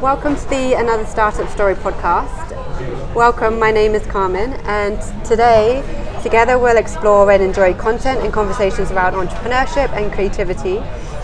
Welcome 0.00 0.36
to 0.36 0.48
the 0.48 0.74
Another 0.74 1.04
Startup 1.04 1.48
Story 1.48 1.74
podcast. 1.74 3.14
Welcome, 3.16 3.58
my 3.58 3.72
name 3.72 3.96
is 3.96 4.06
Carmen, 4.06 4.52
and 4.64 4.96
today, 5.24 5.82
together, 6.22 6.56
we'll 6.56 6.76
explore 6.76 7.28
and 7.32 7.42
enjoy 7.42 7.74
content 7.74 8.20
and 8.20 8.32
conversations 8.32 8.92
around 8.92 9.14
entrepreneurship 9.14 9.88
and 9.90 10.12
creativity 10.12 10.76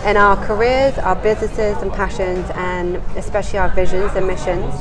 in 0.05 0.17
our 0.17 0.35
careers, 0.45 0.97
our 0.97 1.15
businesses 1.15 1.81
and 1.81 1.93
passions, 1.93 2.49
and 2.55 2.97
especially 3.15 3.59
our 3.59 3.69
visions 3.69 4.11
and 4.13 4.27
missions. 4.27 4.73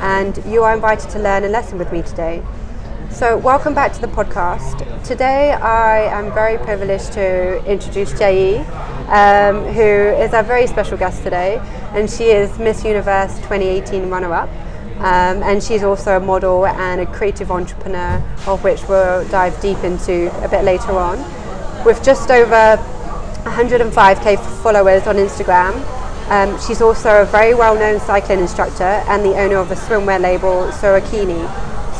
And 0.00 0.36
you 0.46 0.64
are 0.64 0.74
invited 0.74 1.08
to 1.10 1.20
learn 1.20 1.44
a 1.44 1.48
lesson 1.48 1.78
with 1.78 1.92
me 1.92 2.02
today. 2.02 2.42
So, 3.10 3.38
welcome 3.38 3.74
back 3.74 3.92
to 3.92 4.00
the 4.00 4.08
podcast. 4.08 4.82
Today, 5.04 5.52
I 5.52 6.00
am 6.18 6.34
very 6.34 6.58
privileged 6.58 7.12
to 7.12 7.64
introduce 7.64 8.12
Jia, 8.12 8.66
um, 9.08 9.72
who 9.72 9.80
is 9.80 10.34
our 10.34 10.42
very 10.42 10.66
special 10.66 10.98
guest 10.98 11.22
today, 11.22 11.60
and 11.96 12.10
she 12.10 12.24
is 12.24 12.58
Miss 12.58 12.84
Universe 12.84 13.34
2018 13.38 14.10
runner 14.10 14.32
up. 14.34 14.50
Um, 14.98 15.42
and 15.42 15.62
she's 15.62 15.82
also 15.82 16.18
a 16.18 16.20
model 16.20 16.66
and 16.66 17.00
a 17.00 17.06
creative 17.06 17.50
entrepreneur, 17.50 18.22
of 18.46 18.62
which 18.62 18.86
we'll 18.86 19.26
dive 19.28 19.58
deep 19.62 19.78
into 19.78 20.30
a 20.44 20.48
bit 20.48 20.62
later 20.62 20.92
on. 20.92 21.18
With 21.86 22.04
just 22.04 22.30
over 22.30 22.76
105k 23.44 24.62
followers 24.62 25.06
on 25.06 25.16
Instagram, 25.16 25.74
um, 26.30 26.60
she's 26.60 26.82
also 26.82 27.22
a 27.22 27.24
very 27.24 27.54
well 27.54 27.74
known 27.74 27.98
cycling 28.00 28.40
instructor 28.40 28.84
and 29.08 29.24
the 29.24 29.34
owner 29.38 29.56
of 29.56 29.70
a 29.70 29.74
swimwear 29.74 30.20
label, 30.20 30.70
Sorakini. 30.72 31.42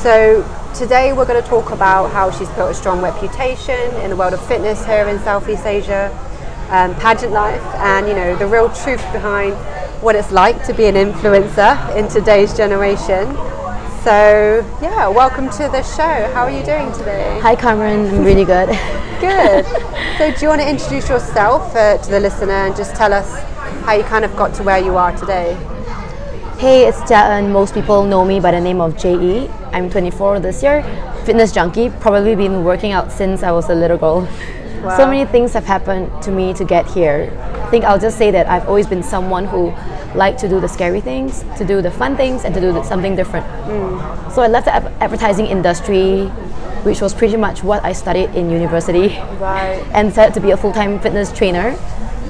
So, 0.03 0.45
Today 0.77 1.15
we're 1.15 1.25
going 1.25 1.43
to 1.43 1.49
talk 1.49 1.71
about 1.71 2.11
how 2.11 2.31
she's 2.31 2.51
built 2.51 2.71
a 2.71 2.75
strong 2.75 3.01
reputation 3.01 3.95
in 4.03 4.11
the 4.11 4.17
world 4.17 4.35
of 4.35 4.47
fitness 4.47 4.85
here 4.85 5.09
in 5.09 5.19
Southeast 5.21 5.65
Asia, 5.65 6.11
um, 6.69 6.95
pageant 6.97 7.33
life, 7.33 7.63
and 7.77 8.07
you 8.07 8.13
know 8.13 8.37
the 8.37 8.47
real 8.47 8.69
truth 8.69 9.01
behind 9.11 9.57
what 10.01 10.15
it's 10.15 10.31
like 10.31 10.65
to 10.65 10.75
be 10.75 10.87
an 10.87 10.95
influencer 10.95 11.97
in 11.97 12.09
today's 12.09 12.57
generation. 12.57 13.27
So 14.05 14.65
yeah, 14.81 15.09
welcome 15.09 15.49
to 15.51 15.69
the 15.69 15.83
show. 15.83 16.31
How 16.33 16.45
are 16.45 16.51
you 16.51 16.65
doing 16.65 16.93
today? 16.93 17.39
Hi, 17.43 17.57
Carmen. 17.57 18.07
I'm 18.07 18.25
really 18.25 18.45
good. 18.45 18.69
good. 19.21 19.65
So 20.19 20.33
do 20.33 20.41
you 20.41 20.49
want 20.49 20.61
to 20.61 20.69
introduce 20.69 21.09
yourself 21.09 21.75
uh, 21.75 21.99
to 21.99 22.11
the 22.11 22.21
listener 22.21 22.53
and 22.53 22.77
just 22.77 22.95
tell 22.95 23.13
us 23.13 23.43
how 23.85 23.95
you 23.95 24.05
kind 24.05 24.25
of 24.25 24.37
got 24.37 24.55
to 24.57 24.63
where 24.63 24.79
you 24.79 24.97
are 24.97 25.17
today? 25.17 25.55
Hey, 26.59 26.87
it's 26.87 26.99
Jia 27.01 27.39
En. 27.39 27.53
Most 27.53 27.75
people 27.75 28.05
know 28.05 28.25
me 28.25 28.39
by 28.39 28.53
the 28.53 28.61
name 28.61 28.81
of 28.81 28.97
JE. 28.97 29.49
I'm 29.73 29.91
24 29.91 30.41
this 30.41 30.63
year, 30.63 30.83
fitness 31.25 31.53
junkie, 31.53 31.91
probably 32.01 32.35
been 32.35 32.65
working 32.65 32.93
out 32.93 33.11
since 33.11 33.43
I 33.43 33.51
was 33.51 33.69
a 33.69 33.75
little 33.75 33.99
girl. 33.99 34.29
Wow. 34.83 34.97
So 34.97 35.07
many 35.07 35.25
things 35.25 35.53
have 35.55 35.65
happened 35.65 36.23
to 36.23 36.31
me 36.31 36.55
to 36.55 36.65
get 36.65 36.87
here. 36.87 37.31
I 37.67 37.69
think 37.69 37.85
I'll 37.85 37.99
just 37.99 38.17
say 38.17 38.31
that 38.31 38.47
I've 38.49 38.69
always 38.69 38.87
been 38.87 39.03
someone 39.03 39.45
who 39.45 39.75
liked 40.15 40.39
to 40.39 40.49
do 40.49 40.61
the 40.61 40.69
scary 40.69 41.01
things, 41.01 41.45
to 41.59 41.65
do 41.65 41.83
the 41.83 41.91
fun 41.91 42.17
things, 42.17 42.45
and 42.45 42.55
to 42.55 42.61
do 42.61 42.85
something 42.85 43.17
different. 43.17 43.45
Mm. 43.67 44.33
So 44.33 44.43
I 44.43 44.47
left 44.47 44.67
the 44.67 44.75
advertising 45.03 45.47
industry, 45.47 46.27
which 46.87 47.01
was 47.01 47.13
pretty 47.13 47.37
much 47.37 47.65
what 47.65 47.85
I 47.85 47.93
studied 47.93 48.31
in 48.37 48.51
university, 48.51 49.19
right. 49.41 49.83
and 49.95 50.11
decided 50.11 50.33
to 50.35 50.41
be 50.41 50.53
a 50.53 50.57
full-time 50.57 51.01
fitness 51.01 51.33
trainer, 51.33 51.71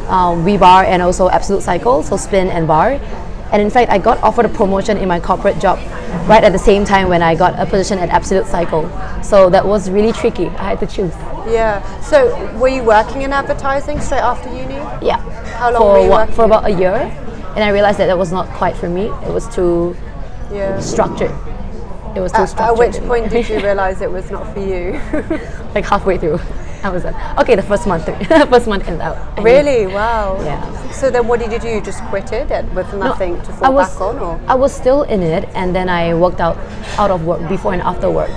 um, 0.09 0.43
WeBar, 0.43 0.87
and 0.87 1.03
also 1.03 1.29
Absolute 1.29 1.63
Cycle, 1.63 2.03
so 2.03 2.17
spin 2.17 2.49
and 2.49 2.67
bar. 2.67 2.99
And 3.53 3.63
in 3.63 3.71
fact, 3.71 3.91
I 3.91 3.99
got 3.99 4.23
offered 4.23 4.45
a 4.45 4.49
promotion 4.49 4.97
in 4.97 5.09
my 5.09 5.21
corporate 5.21 5.59
job 5.61 5.79
right 6.29 6.43
at 6.43 6.53
the 6.53 6.59
same 6.59 6.85
time 6.85 7.09
when 7.09 7.23
I 7.23 7.35
got 7.35 7.59
a 7.59 7.67
position 7.67 7.99
at 7.99 8.09
Absolute 8.09 8.47
Cycle. 8.47 8.91
So 9.23 9.49
that 9.51 9.65
was 9.65 9.91
really 9.91 10.13
tricky. 10.13 10.47
I 10.49 10.71
had 10.71 10.81
to 10.81 10.87
choose. 10.87 11.13
Yeah. 11.47 11.83
So 12.01 12.35
were 12.59 12.69
you 12.69 12.83
working 12.83 13.23
in 13.23 13.33
advertising 13.33 14.01
straight 14.01 14.21
after 14.21 14.49
uni? 14.49 14.75
Yeah. 15.05 15.19
How 15.59 15.73
long 15.73 15.83
for 15.83 15.93
were 15.93 16.05
you 16.05 16.11
what, 16.11 16.35
For 16.35 16.45
about 16.45 16.65
a 16.67 16.71
year. 16.71 16.95
And 17.55 17.65
I 17.65 17.71
realized 17.71 17.99
that 17.99 18.07
that 18.07 18.19
was 18.19 18.33
not 18.33 18.49
quite 18.49 18.77
for 18.77 18.89
me. 18.89 19.07
It 19.07 19.33
was 19.33 19.49
too 19.55 19.97
yeah. 20.53 20.79
structured. 20.81 21.31
It 22.15 22.21
was 22.21 22.33
too 22.33 22.43
at, 22.43 22.49
structured. 22.49 22.73
At 22.73 22.79
which 22.79 22.97
point 23.07 23.31
did 23.31 23.49
you 23.49 23.57
realize 23.63 24.01
it 24.01 24.11
was 24.11 24.31
not 24.31 24.53
for 24.53 24.61
you? 24.61 25.01
like 25.75 25.85
halfway 25.85 26.19
through. 26.19 26.41
I 26.87 26.91
was 26.91 27.05
like, 27.05 27.39
okay, 27.39 27.57
the 27.57 27.63
first 27.63 27.87
month, 27.87 28.05
first 28.51 28.67
month 28.67 28.87
ended 28.87 29.01
out. 29.01 29.43
Really? 29.43 29.87
Wow. 29.87 30.39
Yeah. 30.43 30.91
So 30.93 31.11
then, 31.11 31.27
what 31.27 31.41
did 31.41 31.53
you 31.53 31.59
do? 31.59 31.69
You 31.69 31.81
just 31.81 32.03
quit 32.05 32.33
it 32.33 32.47
with 32.75 32.93
nothing 32.95 33.35
no, 33.35 33.45
to 33.45 33.53
fall 33.53 33.75
was, 33.75 33.89
back 33.89 34.01
on, 34.01 34.19
or 34.19 34.41
I 34.47 34.55
was 34.55 34.75
still 34.75 35.03
in 35.03 35.23
it, 35.23 35.49
and 35.55 35.75
then 35.75 35.89
I 35.89 36.15
worked 36.15 36.41
out 36.41 36.57
out 36.99 37.11
of 37.11 37.25
work 37.27 37.47
before 37.49 37.73
and 37.73 37.83
after 37.83 38.11
work. 38.11 38.31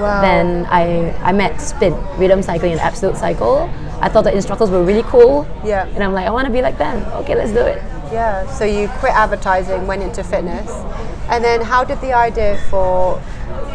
Wow. 0.00 0.20
Then 0.22 0.66
I 0.70 1.12
I 1.22 1.32
met 1.32 1.60
Spin 1.60 1.94
Rhythm 2.16 2.42
Cycling 2.42 2.72
and 2.72 2.80
Absolute 2.80 3.16
Cycle. 3.16 3.70
I 4.00 4.08
thought 4.08 4.22
the 4.22 4.34
instructors 4.34 4.70
were 4.70 4.84
really 4.84 5.02
cool. 5.04 5.46
Yeah. 5.64 5.86
And 5.86 6.02
I'm 6.02 6.12
like, 6.12 6.26
I 6.26 6.30
want 6.30 6.46
to 6.46 6.52
be 6.52 6.62
like 6.62 6.78
them. 6.78 7.02
Okay, 7.20 7.34
let's 7.34 7.52
do 7.52 7.60
it. 7.60 7.82
Yeah. 8.12 8.46
So 8.46 8.64
you 8.64 8.88
quit 9.00 9.12
advertising, 9.12 9.86
went 9.86 10.02
into 10.02 10.22
fitness, 10.22 10.70
and 11.28 11.44
then 11.44 11.60
how 11.60 11.84
did 11.84 12.00
the 12.00 12.12
idea 12.12 12.56
for, 12.70 13.20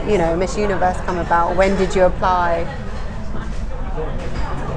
you 0.07 0.17
know, 0.17 0.35
Miss 0.35 0.57
Universe 0.57 0.97
come 1.01 1.17
about? 1.17 1.55
When 1.55 1.75
did 1.77 1.93
you 1.93 2.03
apply? 2.03 2.65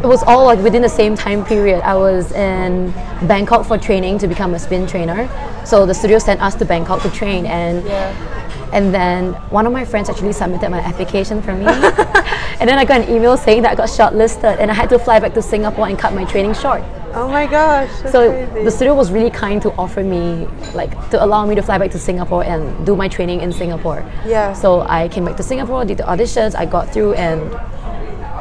It 0.02 0.06
was 0.06 0.22
all 0.22 0.44
like 0.44 0.58
within 0.60 0.82
the 0.82 0.88
same 0.88 1.16
time 1.16 1.44
period. 1.44 1.80
I 1.82 1.94
was 1.94 2.32
in 2.32 2.92
Bangkok 3.26 3.66
for 3.66 3.78
training 3.78 4.18
to 4.18 4.28
become 4.28 4.54
a 4.54 4.58
spin 4.58 4.86
trainer. 4.86 5.28
So 5.64 5.86
the 5.86 5.94
studio 5.94 6.18
sent 6.18 6.40
us 6.40 6.54
to 6.56 6.64
Bangkok 6.64 7.02
to 7.02 7.10
train 7.10 7.46
and 7.46 7.84
yeah. 7.84 8.70
and 8.72 8.94
then 8.94 9.32
one 9.50 9.66
of 9.66 9.72
my 9.72 9.84
friends 9.84 10.08
actually 10.08 10.32
submitted 10.32 10.70
my 10.70 10.80
application 10.80 11.42
for 11.42 11.54
me. 11.54 11.64
and 12.60 12.68
then 12.68 12.78
I 12.78 12.84
got 12.84 13.00
an 13.00 13.14
email 13.14 13.36
saying 13.36 13.62
that 13.62 13.72
I 13.72 13.74
got 13.74 13.88
shortlisted 13.88 14.58
and 14.58 14.70
I 14.70 14.74
had 14.74 14.88
to 14.90 14.98
fly 14.98 15.18
back 15.18 15.34
to 15.34 15.42
Singapore 15.42 15.88
and 15.88 15.98
cut 15.98 16.14
my 16.14 16.24
training 16.24 16.54
short. 16.54 16.82
Oh 17.14 17.28
my 17.28 17.46
gosh. 17.46 17.90
so 18.12 18.30
crazy. 18.30 18.64
the 18.64 18.70
studio 18.70 18.94
was 18.94 19.10
really 19.10 19.30
kind 19.30 19.62
to 19.62 19.72
offer 19.72 20.02
me 20.04 20.46
like 20.74 20.92
to 21.10 21.24
allow 21.24 21.46
me 21.46 21.54
to 21.54 21.62
fly 21.62 21.78
back 21.78 21.90
to 21.92 21.98
Singapore 21.98 22.44
and 22.44 22.84
do 22.84 22.94
my 22.94 23.08
training 23.08 23.40
in 23.40 23.52
Singapore. 23.52 24.04
Yeah. 24.26 24.52
So 24.52 24.82
I 24.82 25.08
came 25.08 25.24
back 25.24 25.38
to 25.38 25.42
Singapore, 25.42 25.86
did 25.86 25.96
the 25.96 26.02
auditions, 26.02 26.54
I 26.54 26.66
got 26.66 26.92
through 26.92 27.14
and 27.14 27.40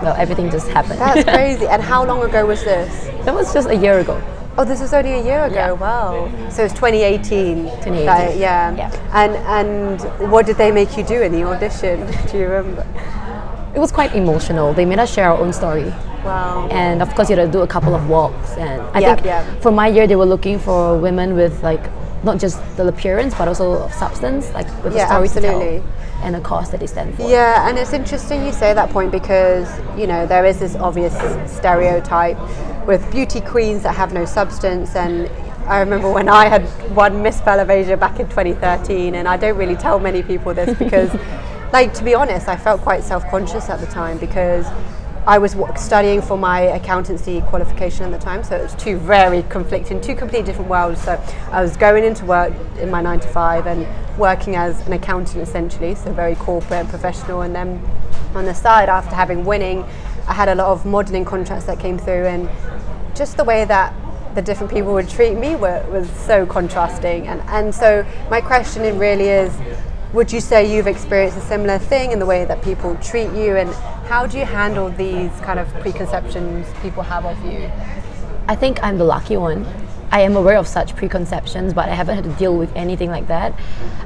well, 0.02 0.16
everything 0.18 0.50
just 0.50 0.68
happened. 0.70 1.00
That's 1.00 1.24
crazy. 1.30 1.68
and 1.68 1.82
how 1.82 2.06
long 2.06 2.24
ago 2.24 2.46
was 2.46 2.64
this? 2.64 3.06
That 3.26 3.34
was 3.34 3.54
just 3.54 3.70
a 3.70 3.76
year 3.76 4.00
ago. 4.00 4.22
Oh, 4.58 4.64
this 4.64 4.80
was 4.80 4.94
only 4.94 5.14
a 5.14 5.24
year 5.24 5.44
ago. 5.46 5.56
Yeah. 5.56 5.72
Wow. 5.74 6.32
So 6.50 6.64
it's 6.64 6.74
2018. 6.74 7.66
2018. 7.66 8.08
Right, 8.08 8.38
yeah. 8.38 8.74
yeah. 8.76 9.12
And 9.12 9.36
and 9.58 10.32
what 10.32 10.46
did 10.46 10.56
they 10.56 10.72
make 10.72 10.96
you 10.96 11.04
do 11.04 11.22
in 11.22 11.32
the 11.34 11.44
audition? 11.44 12.08
Do 12.32 12.38
you 12.38 12.48
remember? 12.48 12.88
It 13.76 13.80
was 13.80 13.92
quite 13.92 14.16
emotional. 14.16 14.74
They 14.74 14.86
made 14.86 15.00
us 15.00 15.14
share 15.14 15.30
our 15.30 15.38
own 15.38 15.52
story. 15.52 15.92
Wow. 16.24 16.70
And 16.72 17.02
of 17.02 17.14
course, 17.16 17.30
you 17.30 17.36
had 17.36 17.46
to 17.46 17.52
do 17.52 17.62
a 17.62 17.68
couple 17.68 17.94
of 17.94 18.08
walks. 18.08 18.52
And 18.52 18.82
I 18.94 19.16
think 19.16 19.62
for 19.62 19.72
my 19.72 19.88
year, 19.90 20.08
they 20.08 20.16
were 20.16 20.26
looking 20.26 20.58
for 20.58 20.98
women 20.98 21.36
with 21.36 21.62
like 21.62 21.84
not 22.24 22.40
just 22.40 22.58
the 22.78 22.88
appearance, 22.88 23.36
but 23.36 23.50
also 23.50 23.90
substance, 23.90 24.52
like 24.54 24.68
with 24.84 24.96
yeah, 24.96 25.04
a 25.04 25.08
story 25.08 25.28
absolutely. 25.28 25.82
to 25.82 25.82
tell 25.82 26.05
and 26.26 26.36
a 26.36 26.42
cause 26.42 26.72
that 26.72 26.80
they 26.80 26.88
stand 26.88 27.16
for. 27.16 27.30
Yeah, 27.30 27.70
and 27.70 27.78
it's 27.78 27.94
interesting 27.94 28.44
you 28.46 28.52
say 28.52 28.74
that 28.74 28.90
point 28.90 29.12
because 29.12 29.70
you 29.98 30.08
know 30.08 30.26
there 30.26 30.46
is 30.46 30.60
this 30.60 30.76
obvious 30.76 31.14
stereotype 31.50 32.38
with 32.88 33.10
beauty 33.12 33.40
queens 33.40 33.84
that 33.84 33.96
have 33.96 34.12
no 34.12 34.26
substance 34.26 34.96
and 34.96 35.30
I 35.68 35.80
remember 35.80 36.12
when 36.12 36.28
I 36.28 36.48
had 36.48 36.64
won 36.96 37.22
Miss 37.22 37.42
Asia 37.46 37.96
back 37.96 38.20
in 38.20 38.28
2013 38.28 39.16
and 39.16 39.28
I 39.28 39.38
don't 39.38 39.58
really 39.58 39.76
tell 39.76 40.00
many 40.00 40.24
people 40.24 40.54
this 40.54 40.78
because 40.78 41.14
like 41.74 41.94
to 41.94 42.04
be 42.04 42.16
honest 42.16 42.48
I 42.48 42.58
felt 42.58 42.82
quite 42.82 43.04
self-conscious 43.04 43.70
at 43.70 43.80
the 43.80 43.88
time 43.88 44.18
because 44.18 44.66
I 45.28 45.40
was 45.40 45.56
studying 45.76 46.22
for 46.22 46.38
my 46.38 46.62
accountancy 46.62 47.42
qualification 47.42 48.06
at 48.06 48.12
the 48.12 48.24
time, 48.24 48.44
so 48.44 48.58
it 48.58 48.62
was 48.62 48.76
two 48.76 48.98
very 48.98 49.42
conflicting, 49.44 50.00
two 50.00 50.14
completely 50.14 50.46
different 50.46 50.70
worlds. 50.70 51.02
So 51.02 51.20
I 51.52 51.64
was 51.64 51.76
going 51.76 52.04
into 52.04 52.26
work 52.26 52.54
in 52.78 52.92
my 52.92 53.02
nine 53.02 53.20
to 53.22 53.28
five 53.28 53.66
and 53.66 53.88
working 54.20 54.56
as 54.56 54.86
an 54.86 54.94
accountant 54.94 55.42
essentially, 55.42 55.96
so 55.96 56.14
very 56.14 56.36
corporate 56.36 56.82
and 56.82 56.90
professional. 56.90 57.42
And 57.42 57.56
then 57.56 57.82
on 58.36 58.46
the 58.46 58.54
side, 58.54 58.88
after 58.88 59.16
having 59.16 59.46
winning, 59.46 59.84
I 60.28 60.34
had 60.34 60.48
a 60.48 60.54
lot 60.54 60.68
of 60.68 60.86
modelling 60.86 61.26
contracts 61.26 61.66
that 61.66 61.80
came 61.80 61.98
through, 61.98 62.28
and 62.28 62.48
just 63.16 63.36
the 63.36 63.44
way 63.44 63.66
that 63.66 63.96
the 64.36 64.44
different 64.44 64.72
people 64.72 64.94
would 64.94 65.10
treat 65.10 65.36
me 65.36 65.56
were, 65.56 65.84
was 65.90 66.08
so 66.12 66.46
contrasting. 66.46 67.28
And, 67.28 67.42
and 67.48 67.74
so 67.74 68.06
my 68.30 68.42
question 68.42 69.00
really 69.00 69.30
is, 69.30 69.52
would 70.16 70.32
you 70.32 70.40
say 70.40 70.74
you've 70.74 70.88
experienced 70.88 71.38
a 71.38 71.42
similar 71.42 71.78
thing 71.78 72.12
in 72.12 72.20
the 72.20 72.26
way 72.26 72.46
that 72.46 72.64
people 72.64 72.96
treat 73.04 73.30
you 73.34 73.58
and 73.58 73.70
how 74.08 74.26
do 74.26 74.38
you 74.38 74.46
handle 74.46 74.90
these 74.92 75.30
kind 75.42 75.60
of 75.60 75.68
preconceptions 75.82 76.66
people 76.82 77.04
have 77.04 77.26
of 77.26 77.38
you? 77.44 77.70
I 78.48 78.56
think 78.56 78.82
I'm 78.82 78.98
the 78.98 79.04
lucky 79.04 79.36
one. 79.36 79.66
I 80.12 80.22
am 80.22 80.38
aware 80.38 80.56
of 80.56 80.70
such 80.70 80.96
preconceptions, 80.96 81.74
but 81.74 81.90
I 81.90 81.94
haven't 81.94 82.16
had 82.16 82.24
to 82.24 82.32
deal 82.40 82.58
with 82.58 82.74
anything 82.78 83.10
like 83.10 83.28
that. 83.28 83.54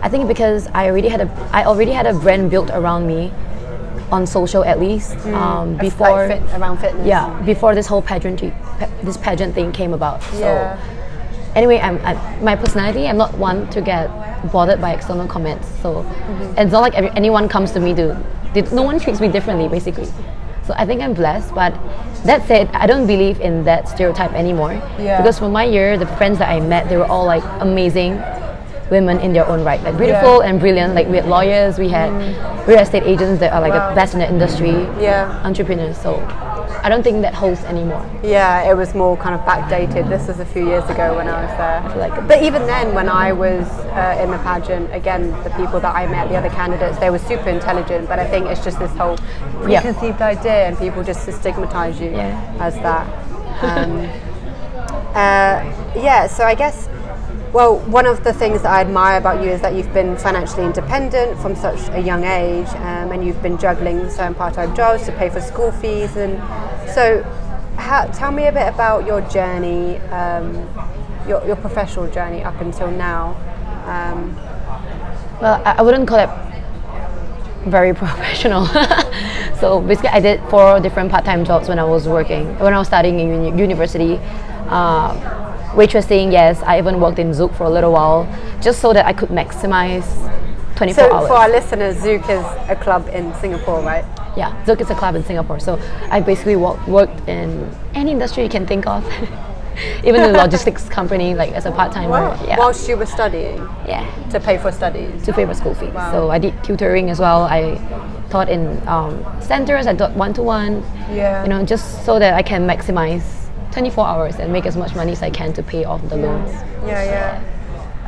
I 0.02 0.10
think 0.10 0.28
because 0.28 0.66
I 0.74 0.90
already 0.90 1.10
had 1.10 1.22
a 1.22 1.30
I 1.54 1.66
already 1.66 1.92
had 1.92 2.08
a 2.08 2.14
brand 2.14 2.50
built 2.50 2.72
around 2.72 3.06
me 3.06 3.32
on 4.12 4.26
social 4.26 4.64
at 4.64 4.80
least 4.80 5.12
mm. 5.18 5.34
um, 5.36 5.78
before 5.78 6.28
fit, 6.28 6.42
around 6.56 6.80
fitness. 6.80 7.06
Yeah, 7.06 7.40
before 7.46 7.76
this 7.76 7.86
whole 7.86 8.02
pageant 8.02 8.42
this 9.04 9.18
pageant 9.18 9.54
thing 9.54 9.72
came 9.72 9.94
about. 9.94 10.24
So 10.24 10.40
yeah. 10.40 10.99
Anyway, 11.56 11.80
I'm, 11.80 11.98
I, 12.06 12.14
my 12.42 12.56
personality. 12.56 13.08
I'm 13.08 13.18
not 13.18 13.38
one 13.38 13.70
to 13.72 13.82
get 13.82 14.08
bothered 14.52 14.82
by 14.82 14.94
external 14.94 15.28
comments. 15.28 15.68
So 15.82 16.04
mm-hmm. 16.04 16.58
it's 16.58 16.72
not 16.72 16.82
like 16.82 16.94
every, 16.96 17.10
anyone 17.12 17.50
comes 17.50 17.72
to 17.72 17.80
me 17.80 17.94
to. 17.96 18.18
no 18.74 18.84
one 18.84 19.00
treats 19.00 19.20
me 19.20 19.28
differently, 19.28 19.68
basically. 19.68 20.08
So 20.66 20.74
I 20.78 20.86
think 20.86 21.02
I'm 21.02 21.14
blessed. 21.14 21.54
But 21.56 21.74
that 22.24 22.46
said, 22.48 22.70
I 22.74 22.86
don't 22.88 23.08
believe 23.08 23.40
in 23.40 23.64
that 23.64 23.90
stereotype 23.90 24.34
anymore. 24.34 24.74
Yeah. 25.00 25.18
Because 25.18 25.40
for 25.40 25.50
my 25.50 25.64
year, 25.66 25.98
the 25.98 26.08
friends 26.18 26.38
that 26.40 26.50
I 26.50 26.60
met, 26.60 26.90
they 26.90 26.98
were 26.98 27.08
all 27.08 27.26
like 27.26 27.44
amazing. 27.62 28.22
women 28.92 29.20
in 29.20 29.34
their 29.34 29.48
own 29.48 29.64
right, 29.64 29.82
like 29.84 29.98
beautiful 29.98 30.42
and 30.42 30.60
brilliant. 30.60 30.96
Like 30.96 31.08
we 31.08 31.18
had 31.18 31.28
lawyers, 31.28 31.78
we 31.78 31.90
had 31.90 32.10
real 32.68 32.80
estate 32.80 33.04
agents 33.04 33.40
that 33.40 33.54
are 33.54 33.62
like 33.62 33.74
Wow. 33.74 33.90
the 33.90 33.96
best 33.96 34.14
in 34.14 34.20
the 34.20 34.30
industry, 34.30 34.72
Yeah. 35.00 35.42
entrepreneurs. 35.44 35.98
So 35.98 36.18
I 36.82 36.90
don't 36.90 37.04
think 37.04 37.22
that 37.24 37.34
holds 37.34 37.62
anymore. 37.66 38.04
Yeah, 38.24 38.70
it 38.70 38.76
was 38.76 38.96
more 38.96 39.18
kind 39.18 39.36
of 39.36 39.42
backdated. 39.42 40.08
This 40.10 40.28
was 40.28 40.40
a 40.40 40.46
few 40.46 40.66
years 40.66 40.84
ago 40.90 41.16
when 41.18 41.28
I 41.28 41.42
was 41.46 41.58
there. 41.58 41.98
like- 41.98 42.28
but 42.28 42.42
even 42.42 42.66
then, 42.68 42.94
when 42.96 43.10
I 43.10 43.32
was 43.34 43.68
uh, 44.02 44.20
in 44.24 44.32
the 44.32 44.38
pageant, 44.40 44.94
again, 44.94 45.32
the 45.44 45.50
people 45.52 45.80
that 45.82 45.94
I 45.96 46.08
met, 46.08 46.30
the 46.30 46.36
other 46.38 46.50
candidates, 46.50 46.98
they 47.00 47.10
were 47.10 47.20
super 47.20 47.50
intelligent. 47.50 48.08
But 48.08 48.20
I 48.20 48.26
think 48.26 48.48
it's 48.48 48.64
just 48.64 48.80
this 48.80 48.92
whole 48.96 49.18
Yeah. 49.68 49.82
preconceived 49.82 50.22
idea, 50.22 50.68
and 50.68 50.78
people 50.78 51.04
just 51.04 51.22
stigmatize 51.40 52.00
you 52.00 52.12
Yeah. 52.12 52.40
as 52.60 52.76
that. 52.76 53.06
Um, 53.62 54.08
uh, 55.16 55.58
yeah, 55.96 56.28
so 56.28 56.46
I 56.46 56.56
guess. 56.56 56.88
Well, 57.52 57.80
one 57.80 58.06
of 58.06 58.24
the 58.24 58.32
things 58.32 58.62
that 58.62 58.72
I 58.72 58.82
admire 58.82 59.18
about 59.18 59.44
you 59.44 59.50
is 59.50 59.60
that 59.62 59.74
you've 59.74 59.92
been 59.92 60.16
financially 60.18 60.66
independent 60.66 61.40
from 61.40 61.56
such 61.56 61.90
a 61.90 62.00
young 62.00 62.24
age, 62.24 62.68
um, 62.76 63.12
and 63.12 63.26
you've 63.26 63.42
been 63.42 63.58
juggling 63.58 64.08
certain 64.12 64.36
part-time 64.36 64.76
jobs 64.76 65.06
to 65.08 65.12
pay 65.14 65.30
for 65.30 65.42
school 65.42 65.72
fees. 65.72 66.16
And 66.16 66.38
so, 66.88 67.26
tell 68.14 68.32
me 68.32 68.46
a 68.46 68.52
bit 68.52 68.72
about 68.72 69.08
your 69.08 69.22
journey, 69.22 69.98
um, 70.12 70.54
your, 71.28 71.44
your 71.48 71.56
professional 71.56 72.08
journey 72.12 72.44
up 72.44 72.62
until 72.62 72.92
now. 72.92 73.36
Um, 73.86 74.36
Well, 75.42 75.60
I, 75.66 75.78
I 75.80 75.82
wouldn't 75.82 76.08
call 76.08 76.20
it 76.20 76.30
very 77.66 77.94
professional. 78.04 78.68
so 79.60 79.82
basically, 79.82 80.10
I 80.10 80.20
did 80.20 80.40
four 80.52 80.80
different 80.80 81.10
part-time 81.10 81.46
jobs 81.46 81.68
when 81.68 81.80
I 81.80 81.84
was 81.84 82.08
working, 82.08 82.60
when 82.60 82.76
I 82.76 82.78
was 82.78 82.88
studying 82.88 83.20
in 83.20 83.44
uni- 83.44 83.60
university. 83.60 84.20
Uh, 84.68 85.49
waitressing, 85.74 86.32
yes. 86.32 86.62
I 86.64 86.78
even 86.78 87.00
worked 87.00 87.20
in 87.20 87.32
Zouk 87.32 87.56
for 87.56 87.64
a 87.64 87.70
little 87.70 87.92
while, 87.92 88.28
just 88.62 88.80
so 88.80 88.94
that 88.94 89.06
I 89.06 89.14
could 89.14 89.30
maximize 89.30 90.06
24 90.76 90.94
so, 91.04 91.14
hours. 91.14 91.28
for 91.28 91.34
our 91.36 91.50
listeners, 91.50 91.98
Zouk 91.98 92.24
is 92.30 92.70
a 92.70 92.76
club 92.76 93.08
in 93.10 93.34
Singapore, 93.36 93.82
right? 93.82 94.06
yeah, 94.38 94.64
Zouk 94.66 94.80
is 94.82 94.90
a 94.90 94.96
club 94.96 95.16
in 95.16 95.24
Singapore. 95.24 95.60
So 95.60 95.80
I 96.10 96.22
basically 96.22 96.56
wo- 96.56 96.80
worked 96.88 97.28
in 97.28 97.70
any 97.94 98.12
industry 98.12 98.44
you 98.44 98.50
can 98.50 98.66
think 98.66 98.88
of, 98.88 99.04
even 100.04 100.22
the 100.22 100.32
logistics 100.44 100.88
company, 100.88 101.36
like 101.36 101.52
as 101.52 101.66
a 101.66 101.72
part-timer. 101.72 102.38
Yeah, 102.46 102.58
Whilst 102.58 102.88
you 102.88 102.96
were 102.96 103.06
studying 103.06 103.58
yeah. 103.86 104.06
to 104.30 104.40
pay 104.40 104.58
for 104.58 104.72
studies. 104.72 105.24
to 105.26 105.34
pay 105.34 105.46
for 105.46 105.54
school 105.54 105.74
fees. 105.76 105.94
Wow. 105.94 106.12
So 106.12 106.30
I 106.30 106.40
did 106.40 106.54
tutoring 106.64 107.10
as 107.10 107.20
well. 107.20 107.44
I 107.44 107.76
taught 108.30 108.50
in 108.50 108.82
um, 108.88 109.26
centers. 109.42 109.88
I 109.88 109.94
taught 109.96 110.14
one 110.14 110.34
to 110.36 110.44
one. 110.44 110.84
Yeah. 111.12 111.44
You 111.44 111.50
know, 111.50 111.66
just 111.66 112.06
so 112.06 112.20
that 112.20 112.34
I 112.34 112.44
can 112.44 112.68
maximize 112.68 113.49
24 113.72 114.08
hours 114.08 114.36
and 114.36 114.52
make 114.52 114.66
as 114.66 114.76
much 114.76 114.96
money 114.96 115.12
as 115.12 115.22
I 115.22 115.30
can 115.30 115.54
to 115.54 115.64
pay 115.64 115.86
off 115.86 116.02
the 116.10 116.18
loans. 116.18 116.52
Yeah, 116.86 117.04
yeah. 117.04 117.44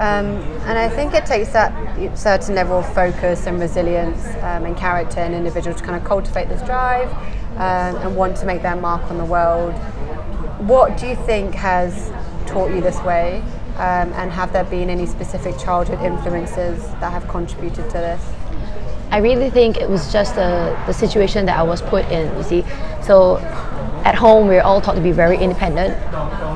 Um, 0.02 0.26
and 0.66 0.80
I 0.80 0.90
think 0.90 1.14
it 1.14 1.26
takes 1.28 1.50
that 1.50 2.18
certain 2.18 2.56
level 2.56 2.80
of 2.80 2.94
focus 2.94 3.46
and 3.46 3.60
resilience 3.60 4.26
um, 4.42 4.66
and 4.66 4.76
character 4.76 5.20
in 5.20 5.34
an 5.34 5.38
individual 5.38 5.76
to 5.76 5.84
kind 5.84 5.96
of 5.96 6.04
cultivate 6.04 6.50
this 6.50 6.62
drive 6.64 7.12
um, 7.58 7.96
and 8.02 8.16
want 8.16 8.38
to 8.38 8.46
make 8.46 8.64
their 8.64 8.76
mark 8.76 9.04
on 9.12 9.20
the 9.20 9.26
world. 9.26 9.74
What 10.68 10.98
do 10.98 11.06
you 11.06 11.16
think 11.16 11.54
has 11.56 12.12
taught 12.48 12.72
you 12.74 12.82
this 12.82 13.00
way? 13.04 13.44
Um, 13.76 14.12
and 14.14 14.32
have 14.32 14.54
there 14.54 14.64
been 14.64 14.90
any 14.90 15.06
specific 15.06 15.58
childhood 15.60 16.00
influences 16.02 16.84
that 17.00 17.12
have 17.12 17.28
contributed 17.28 17.86
to 17.92 17.98
this? 17.98 18.34
I 19.12 19.18
really 19.18 19.50
think 19.50 19.78
it 19.78 19.90
was 19.90 20.12
just 20.12 20.36
the, 20.36 20.82
the 20.88 20.94
situation 20.94 21.46
that 21.46 21.60
I 21.60 21.64
was 21.64 21.82
put 21.82 22.06
in, 22.06 22.36
you 22.38 22.44
see. 22.44 22.64
So 23.04 23.38
at 24.04 24.16
home, 24.16 24.48
we're 24.48 24.62
all 24.62 24.82
taught 24.82 24.96
to 24.96 25.02
be 25.02 25.12
very 25.12 25.38
independent. 25.38 25.98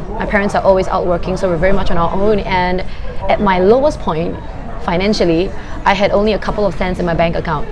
My 0.10 0.26
parents 0.26 0.56
are 0.56 0.64
always 0.64 0.88
out 0.88 1.06
working, 1.06 1.38
so 1.38 1.50
we're 1.50 1.58
very 1.58 1.74
much 1.74 1.92
on 1.92 1.98
our 1.98 2.12
own. 2.12 2.40
And 2.40 2.82
at 3.30 3.42
my 3.42 3.60
lowest 3.60 4.00
point, 4.00 4.36
financially, 4.84 5.50
I 5.86 5.94
had 5.94 6.12
only 6.12 6.34
a 6.34 6.40
couple 6.40 6.66
of 6.66 6.76
cents 6.76 7.00
in 7.00 7.06
my 7.06 7.14
bank 7.14 7.36
account. 7.36 7.68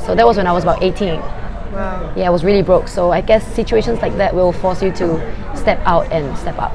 So 0.00 0.14
that 0.14 0.26
was 0.26 0.36
when 0.36 0.46
I 0.46 0.52
was 0.52 0.62
about 0.62 0.82
18. 0.82 1.20
Wow. 1.20 2.14
Yeah, 2.16 2.26
I 2.28 2.30
was 2.30 2.44
really 2.44 2.62
broke. 2.62 2.88
So 2.88 3.10
I 3.10 3.20
guess 3.20 3.46
situations 3.54 4.00
like 4.00 4.16
that 4.16 4.34
will 4.34 4.52
force 4.52 4.82
you 4.82 4.90
to 4.92 5.56
step 5.56 5.80
out 5.84 6.10
and 6.10 6.36
step 6.38 6.58
up. 6.58 6.72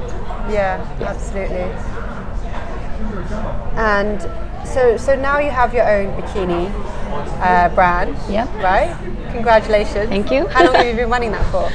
Yeah, 0.48 0.86
absolutely. 1.00 1.66
And 3.76 4.22
so, 4.66 4.96
so 4.96 5.16
now 5.16 5.38
you 5.40 5.50
have 5.50 5.74
your 5.74 5.88
own 5.88 6.14
bikini 6.20 6.70
uh, 7.40 7.74
brand. 7.74 8.16
Yeah. 8.30 8.46
Right. 8.62 8.96
Congratulations. 9.32 10.08
Thank 10.08 10.30
you. 10.30 10.46
How 10.46 10.64
long 10.64 10.74
have 10.74 10.86
you 10.86 10.94
been 10.96 11.10
running 11.10 11.32
that 11.32 11.44
for? 11.50 11.70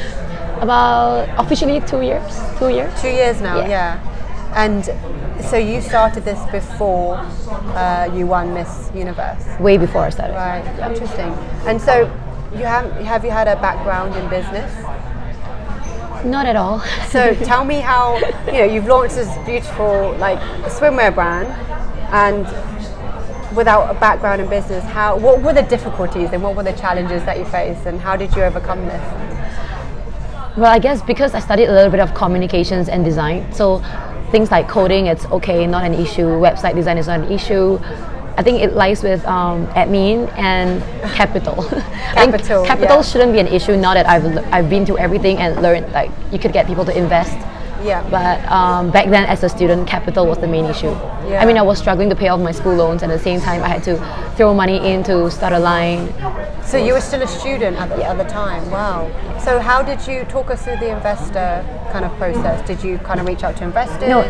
About 0.62 1.30
officially 1.38 1.82
two 1.82 2.02
years. 2.02 2.40
Two 2.58 2.70
years. 2.70 3.02
Two 3.02 3.10
years 3.10 3.42
now. 3.42 3.60
Yeah. 3.60 3.68
Yeah. 3.68 4.10
And 4.56 4.86
so 5.46 5.58
you 5.58 5.82
started 5.82 6.26
this 6.26 6.40
before 6.52 7.16
uh, 7.16 8.12
you 8.14 8.26
won 8.26 8.54
Miss 8.54 8.90
Universe. 8.94 9.44
Way 9.60 9.78
before 9.78 10.02
I 10.02 10.10
started. 10.10 10.34
Right. 10.34 10.92
Interesting. 10.92 11.32
And 11.68 11.82
so 11.82 12.12
you 12.54 12.66
have 12.66 12.92
have 13.06 13.24
you 13.24 13.32
had 13.32 13.48
a 13.48 13.56
background 13.62 14.16
in 14.16 14.28
business? 14.30 14.72
Not 16.26 16.46
at 16.46 16.56
all. 16.56 16.80
So 17.10 17.34
tell 17.46 17.64
me 17.64 17.76
how 17.80 18.18
you 18.48 18.54
know 18.54 18.66
you've 18.66 18.88
launched 18.88 19.16
this 19.16 19.30
beautiful 19.46 20.16
like 20.18 20.40
swimwear 20.64 21.14
brand, 21.14 21.48
and 22.12 22.46
without 23.56 23.96
a 23.96 24.00
background 24.00 24.42
in 24.42 24.50
business, 24.50 24.84
how 24.84 25.18
what 25.18 25.42
were 25.42 25.54
the 25.54 25.64
difficulties 25.64 26.32
and 26.34 26.44
what 26.44 26.56
were 26.56 26.64
the 26.64 26.74
challenges 26.74 27.24
that 27.26 27.38
you 27.38 27.46
faced, 27.46 27.86
and 27.86 28.00
how 28.02 28.16
did 28.16 28.36
you 28.36 28.44
overcome 28.44 28.86
this? 28.86 29.38
Well, 30.60 30.70
I 30.70 30.78
guess 30.78 31.02
because 31.02 31.34
I 31.34 31.40
studied 31.40 31.68
a 31.70 31.72
little 31.72 31.90
bit 31.90 32.02
of 32.02 32.14
communications 32.14 32.90
and 32.90 33.06
design, 33.06 33.48
so 33.54 33.80
things 34.30 34.52
like 34.52 34.68
coding, 34.68 35.06
it's 35.06 35.26
okay, 35.28 35.66
not 35.66 35.86
an 35.86 35.94
issue. 35.94 36.26
Website 36.26 36.76
design 36.76 36.98
is 36.98 37.08
not 37.08 37.22
an 37.22 37.32
issue. 37.32 37.80
I 38.36 38.44
think 38.44 38.62
it 38.62 38.74
lies 38.74 39.02
with 39.02 39.24
um, 39.26 39.68
admin 39.68 40.28
and 40.38 40.84
capital. 41.14 41.64
Capital, 42.14 42.66
capital 42.66 42.98
yeah. 42.98 43.02
shouldn't 43.02 43.32
be 43.32 43.40
an 43.40 43.48
issue 43.48 43.78
now 43.78 43.94
that 43.94 44.06
I've 44.06 44.26
I've 44.52 44.70
been 44.70 44.86
through 44.86 44.98
everything 44.98 45.38
and 45.38 45.62
learned 45.62 45.94
like 45.94 46.12
you 46.34 46.40
could 46.40 46.52
get 46.52 46.68
people 46.68 46.84
to 46.84 46.98
invest. 46.98 47.38
Yeah. 47.84 48.08
But 48.10 48.46
um, 48.52 48.92
back 48.92 49.10
then, 49.10 49.26
as 49.26 49.44
a 49.44 49.50
student, 49.50 49.88
capital 49.88 50.26
was 50.26 50.38
the 50.38 50.48
main 50.48 50.66
issue. 50.66 50.88
Yeah. 50.88 51.42
I 51.42 51.46
mean, 51.46 51.58
I 51.58 51.62
was 51.62 51.78
struggling 51.80 52.10
to 52.10 52.16
pay 52.16 52.28
off 52.28 52.40
my 52.40 52.52
school 52.52 52.76
loans, 52.76 53.04
and 53.04 53.12
at 53.12 53.18
the 53.18 53.24
same 53.24 53.40
time, 53.40 53.64
I 53.64 53.68
had 53.68 53.84
to 53.84 53.98
throw 54.36 54.54
money 54.54 54.78
in 54.92 55.04
to 55.04 55.30
start 55.31 55.54
a 55.54 55.60
line. 55.60 56.14
So 56.64 56.78
you 56.78 56.94
were 56.94 57.02
still 57.02 57.22
a 57.22 57.28
student 57.28 57.78
at 57.78 57.90
the, 57.90 58.06
at 58.06 58.18
the 58.18 58.26
time. 58.26 58.70
Wow. 58.70 59.10
So 59.44 59.60
how 59.60 59.81
did 59.81 60.06
you 60.08 60.24
talk 60.26 60.52
us 60.52 60.64
through 60.64 60.78
the 60.78 60.90
investor 60.96 61.66
kind 61.92 62.06
of 62.06 62.16
process? 62.18 62.66
Did 62.68 62.84
you 62.84 63.00
kind 63.00 63.20
of 63.20 63.26
reach 63.28 63.44
out 63.44 63.58
to 63.58 63.64
investors? 63.64 64.08
No, 64.08 64.22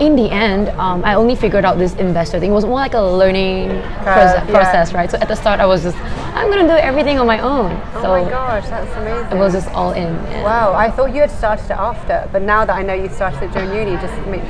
in 0.00 0.14
the 0.14 0.30
end, 0.30 0.68
um, 0.78 1.02
I 1.04 1.14
only 1.14 1.34
figured 1.34 1.64
out 1.64 1.78
this 1.78 1.94
investor 1.94 2.38
thing. 2.38 2.50
It 2.50 2.54
was 2.54 2.66
more 2.66 2.74
like 2.74 2.94
a 2.94 3.00
learning 3.00 3.68
proce- 4.04 4.36
yeah. 4.36 4.46
process, 4.50 4.92
right? 4.92 5.10
So 5.10 5.16
at 5.18 5.28
the 5.28 5.36
start, 5.36 5.58
I 5.60 5.66
was 5.66 5.82
just, 5.82 5.96
I'm 6.36 6.50
gonna 6.50 6.68
do 6.68 6.76
everything 6.76 7.18
on 7.18 7.26
my 7.26 7.38
own. 7.38 7.72
Oh 7.94 8.02
so 8.02 8.08
my 8.08 8.28
gosh, 8.28 8.68
that's 8.68 8.94
amazing. 8.96 9.38
it 9.38 9.40
was 9.40 9.54
just 9.54 9.68
all 9.68 9.92
in. 9.92 10.12
yeah. 10.14 10.44
Wow, 10.44 10.74
I 10.74 10.90
thought 10.90 11.14
you 11.14 11.22
had 11.22 11.30
started 11.30 11.64
it 11.64 11.70
after, 11.70 12.28
but 12.30 12.42
now 12.42 12.66
that 12.66 12.76
I 12.76 12.82
know 12.82 12.92
you 13.02 13.08
started 13.08 13.42
it 13.44 13.52
during 13.52 13.72
uni, 13.74 13.92
just 14.00 14.14
make, 14.26 14.42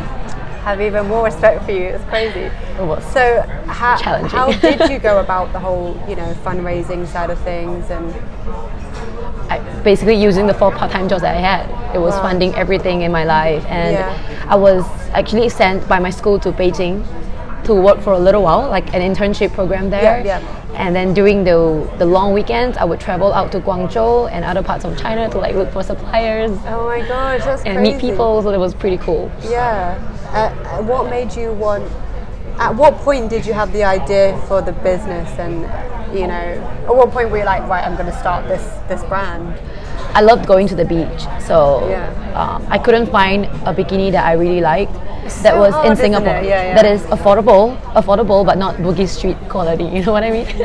have 0.65 0.81
even 0.81 1.07
more 1.09 1.25
respect 1.25 1.65
for 1.65 1.73
you. 1.73 1.85
It's 1.85 2.05
crazy. 2.05 2.51
Oh, 2.79 2.85
it 2.85 2.87
was 2.87 3.05
So, 3.13 3.43
how, 3.67 3.97
challenging. 3.97 4.31
how 4.31 4.53
did 4.53 4.91
you 4.91 4.99
go 4.99 5.21
about 5.25 5.53
the 5.53 5.61
whole, 5.61 5.97
you 6.09 6.17
know, 6.17 6.35
fundraising 6.45 7.07
side 7.07 7.31
of 7.31 7.39
things? 7.41 7.91
And 7.91 8.15
I, 9.51 9.59
basically 9.83 10.15
using 10.17 10.47
the 10.47 10.55
four 10.55 10.73
part-time 10.73 11.09
jobs 11.09 11.23
that 11.23 11.37
I 11.37 11.41
had. 11.41 11.95
It 11.95 11.99
was 11.99 12.15
Wow. 12.15 12.23
funding 12.23 12.55
everything 12.57 13.03
in 13.03 13.13
my 13.13 13.25
life, 13.25 13.65
and 13.69 13.93
Yeah. 13.93 14.47
I 14.49 14.57
was 14.57 14.85
actually 15.13 15.49
sent 15.49 15.87
by 15.89 15.99
my 16.01 16.11
school 16.11 16.39
to 16.41 16.51
Beijing 16.53 17.05
to 17.67 17.75
work 17.75 18.01
for 18.01 18.13
a 18.13 18.19
little 18.19 18.43
while, 18.43 18.69
like 18.71 18.95
an 18.95 19.03
internship 19.03 19.53
program 19.53 19.91
there. 19.91 20.25
Yeah, 20.25 20.41
yeah. 20.41 20.73
And 20.75 20.95
then 20.95 21.15
during 21.15 21.45
the 21.45 21.59
the 21.99 22.07
long 22.07 22.33
weekends, 22.33 22.77
I 22.77 22.85
would 22.85 23.01
travel 23.01 23.33
out 23.33 23.53
to 23.53 23.61
Guangzhou 23.61 24.31
and 24.31 24.45
other 24.45 24.63
parts 24.63 24.85
of 24.85 24.97
China 24.97 25.29
to 25.31 25.39
like 25.39 25.55
look 25.55 25.71
for 25.73 25.83
suppliers 25.83 26.53
oh 26.67 26.87
my 26.87 27.01
gosh, 27.07 27.45
that's 27.45 27.63
and 27.65 27.79
crazy. 27.79 27.93
meet 27.93 28.01
people. 28.01 28.43
So 28.43 28.51
it 28.51 28.59
was 28.59 28.75
pretty 28.75 28.99
cool. 28.99 29.31
Yeah. 29.43 29.99
Uh, 30.33 30.39
uh, 30.39 30.83
what 30.83 31.11
made 31.11 31.35
you 31.35 31.53
want? 31.53 31.85
At 32.59 32.75
what 32.75 32.95
point 32.99 33.31
did 33.31 33.45
you 33.45 33.53
have 33.53 33.73
the 33.73 33.85
idea 33.85 34.41
for 34.49 34.63
the 34.63 34.73
business? 34.73 35.29
And 35.39 35.63
you 36.17 36.27
know, 36.27 36.47
at 36.89 36.95
what 36.95 37.11
point 37.11 37.31
were 37.31 37.39
you 37.39 37.45
like, 37.45 37.63
right, 37.69 37.85
I'm 37.85 37.97
going 37.97 38.11
to 38.11 38.19
start 38.19 38.47
this 38.49 38.65
this 38.89 39.03
brand? 39.05 39.59
I 40.17 40.21
loved 40.23 40.47
going 40.47 40.67
to 40.69 40.75
the 40.75 40.85
beach, 40.85 41.23
so 41.49 41.87
Yeah. 41.91 42.09
um, 42.41 42.67
I 42.71 42.79
couldn't 42.79 43.09
find 43.19 43.45
a 43.69 43.73
bikini 43.79 44.11
that 44.13 44.25
I 44.25 44.33
really 44.33 44.63
liked 44.63 44.95
that 45.43 45.55
so 45.55 45.59
was 45.61 45.75
hard, 45.75 45.87
in 45.91 45.97
Singapore? 45.97 46.41
Yeah, 46.41 46.63
yeah. 46.69 46.75
that 46.77 46.87
is 46.87 47.03
affordable, 47.17 47.77
affordable 48.01 48.41
but 48.47 48.57
not 48.59 48.77
Bugis 48.77 49.09
Street 49.19 49.37
quality. 49.49 49.85
You 49.97 50.03
know 50.05 50.13
what 50.17 50.25
I 50.25 50.31
mean? 50.31 50.47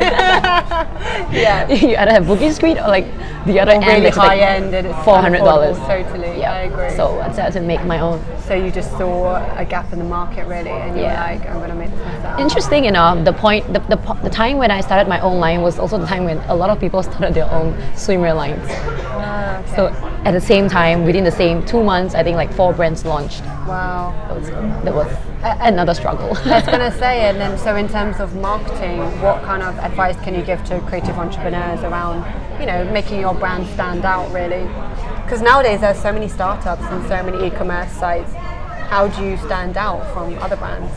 Yeah. 1.32 1.68
you 1.84 1.96
either 1.96 2.12
have 2.12 2.24
Bugis 2.24 2.54
Street 2.54 2.78
or 2.78 2.88
like 2.88 3.06
the 3.46 3.58
other 3.60 3.72
end. 3.72 3.84
really 3.86 4.06
it's 4.06 4.16
like 4.16 4.38
high 4.38 4.54
end 4.56 4.74
and 4.74 4.88
four 5.04 5.18
hundred 5.20 5.42
dollars. 5.50 5.76
totally, 5.92 6.32
Yeah, 6.40 6.52
I 6.52 6.60
agree. 6.70 6.90
So 6.96 7.04
I 7.20 7.28
decided 7.28 7.54
to 7.54 7.60
make 7.72 7.82
my 7.84 7.98
own. 8.00 8.18
So 8.48 8.54
you 8.54 8.70
just 8.70 8.90
saw 8.98 9.36
a 9.62 9.64
gap 9.64 9.92
in 9.92 9.98
the 9.98 10.04
market, 10.18 10.46
really, 10.46 10.70
and 10.70 10.96
you 10.96 11.02
Yeah. 11.02 11.12
were 11.12 11.26
like, 11.38 11.42
I'm 11.50 11.68
to 11.68 11.74
make 11.74 11.90
this 11.90 12.06
myself. 12.06 12.40
Interesting 12.46 12.84
enough, 12.92 13.24
the 13.24 13.32
point, 13.32 13.62
the, 13.74 13.80
the, 13.92 13.98
the 14.22 14.30
time 14.30 14.56
when 14.62 14.70
I 14.70 14.80
started 14.80 15.08
my 15.08 15.20
own 15.20 15.38
line 15.46 15.60
was 15.62 15.78
also 15.78 15.98
the 15.98 16.06
time 16.06 16.24
when 16.24 16.38
a 16.48 16.54
lot 16.62 16.70
of 16.70 16.78
people 16.78 17.02
started 17.02 17.34
their 17.34 17.50
own 17.50 17.74
swimwear 18.02 18.34
lines. 18.42 18.62
Ah, 18.70 19.41
Ah, 19.42 19.58
okay. 19.60 19.76
So 19.76 19.88
at 20.24 20.32
the 20.32 20.40
same 20.40 20.68
time, 20.68 21.04
within 21.04 21.24
the 21.24 21.30
same 21.30 21.64
two 21.66 21.82
months, 21.82 22.14
I 22.14 22.22
think 22.22 22.36
like 22.36 22.52
four 22.52 22.72
brands 22.72 23.04
launched. 23.04 23.42
Wow. 23.66 24.14
That 24.28 24.36
was, 24.38 24.50
that 24.84 24.94
was 24.94 25.16
another 25.60 25.94
struggle. 25.94 26.36
I 26.44 26.60
was 26.60 26.66
going 26.66 26.78
to 26.92 26.96
say, 26.98 27.28
and 27.28 27.40
then 27.40 27.58
so 27.58 27.74
in 27.76 27.88
terms 27.88 28.20
of 28.20 28.34
marketing, 28.36 28.98
what 29.20 29.42
kind 29.42 29.62
of 29.62 29.76
advice 29.78 30.16
can 30.20 30.34
you 30.34 30.42
give 30.42 30.64
to 30.66 30.80
creative 30.82 31.18
entrepreneurs 31.18 31.80
around, 31.80 32.24
you 32.60 32.66
know, 32.66 32.84
making 32.92 33.20
your 33.20 33.34
brand 33.34 33.66
stand 33.68 34.04
out 34.04 34.32
really? 34.32 34.64
Because 35.24 35.42
nowadays 35.42 35.80
there's 35.80 36.00
so 36.00 36.12
many 36.12 36.28
startups 36.28 36.82
and 36.82 37.02
so 37.08 37.22
many 37.22 37.46
e-commerce 37.46 37.90
sites. 37.92 38.32
How 38.92 39.08
do 39.08 39.24
you 39.24 39.36
stand 39.38 39.76
out 39.76 40.02
from 40.12 40.38
other 40.38 40.56
brands? 40.56 40.92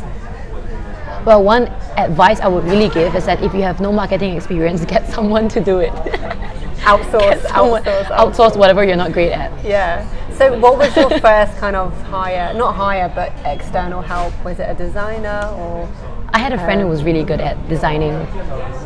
Well, 1.26 1.44
one 1.44 1.68
advice 1.98 2.40
I 2.40 2.48
would 2.48 2.66
really 2.66 2.90
give 2.90 3.16
is 3.16 3.26
that 3.26 3.42
if 3.42 3.54
you 3.56 3.64
have 3.64 3.80
no 3.80 3.92
marketing 3.92 4.36
experience, 4.36 4.86
get 4.96 5.10
someone 5.10 5.50
to 5.50 5.60
do 5.64 5.80
it. 5.80 5.94
outsource, 6.86 7.42
outsource, 7.42 7.84
outsource, 7.84 8.06
outsource 8.18 8.56
whatever 8.58 8.84
you're 8.84 8.96
not 8.96 9.12
great 9.12 9.32
at. 9.32 9.52
Yeah. 9.66 10.08
So, 10.38 10.58
what 10.60 10.78
was 10.78 10.96
your 10.96 11.10
first 11.28 11.58
kind 11.58 11.76
of 11.76 11.94
hire? 12.04 12.54
Not 12.54 12.76
hire, 12.76 13.12
but 13.14 13.32
external 13.46 14.02
help. 14.02 14.34
Was 14.44 14.60
it 14.60 14.70
a 14.70 14.74
designer 14.76 15.42
or? 15.58 15.90
I 16.34 16.40
had 16.40 16.52
a 16.52 16.58
friend 16.58 16.82
who 16.82 16.88
was 16.88 17.04
really 17.04 17.24
good 17.24 17.40
at 17.40 17.56
designing, 17.70 18.14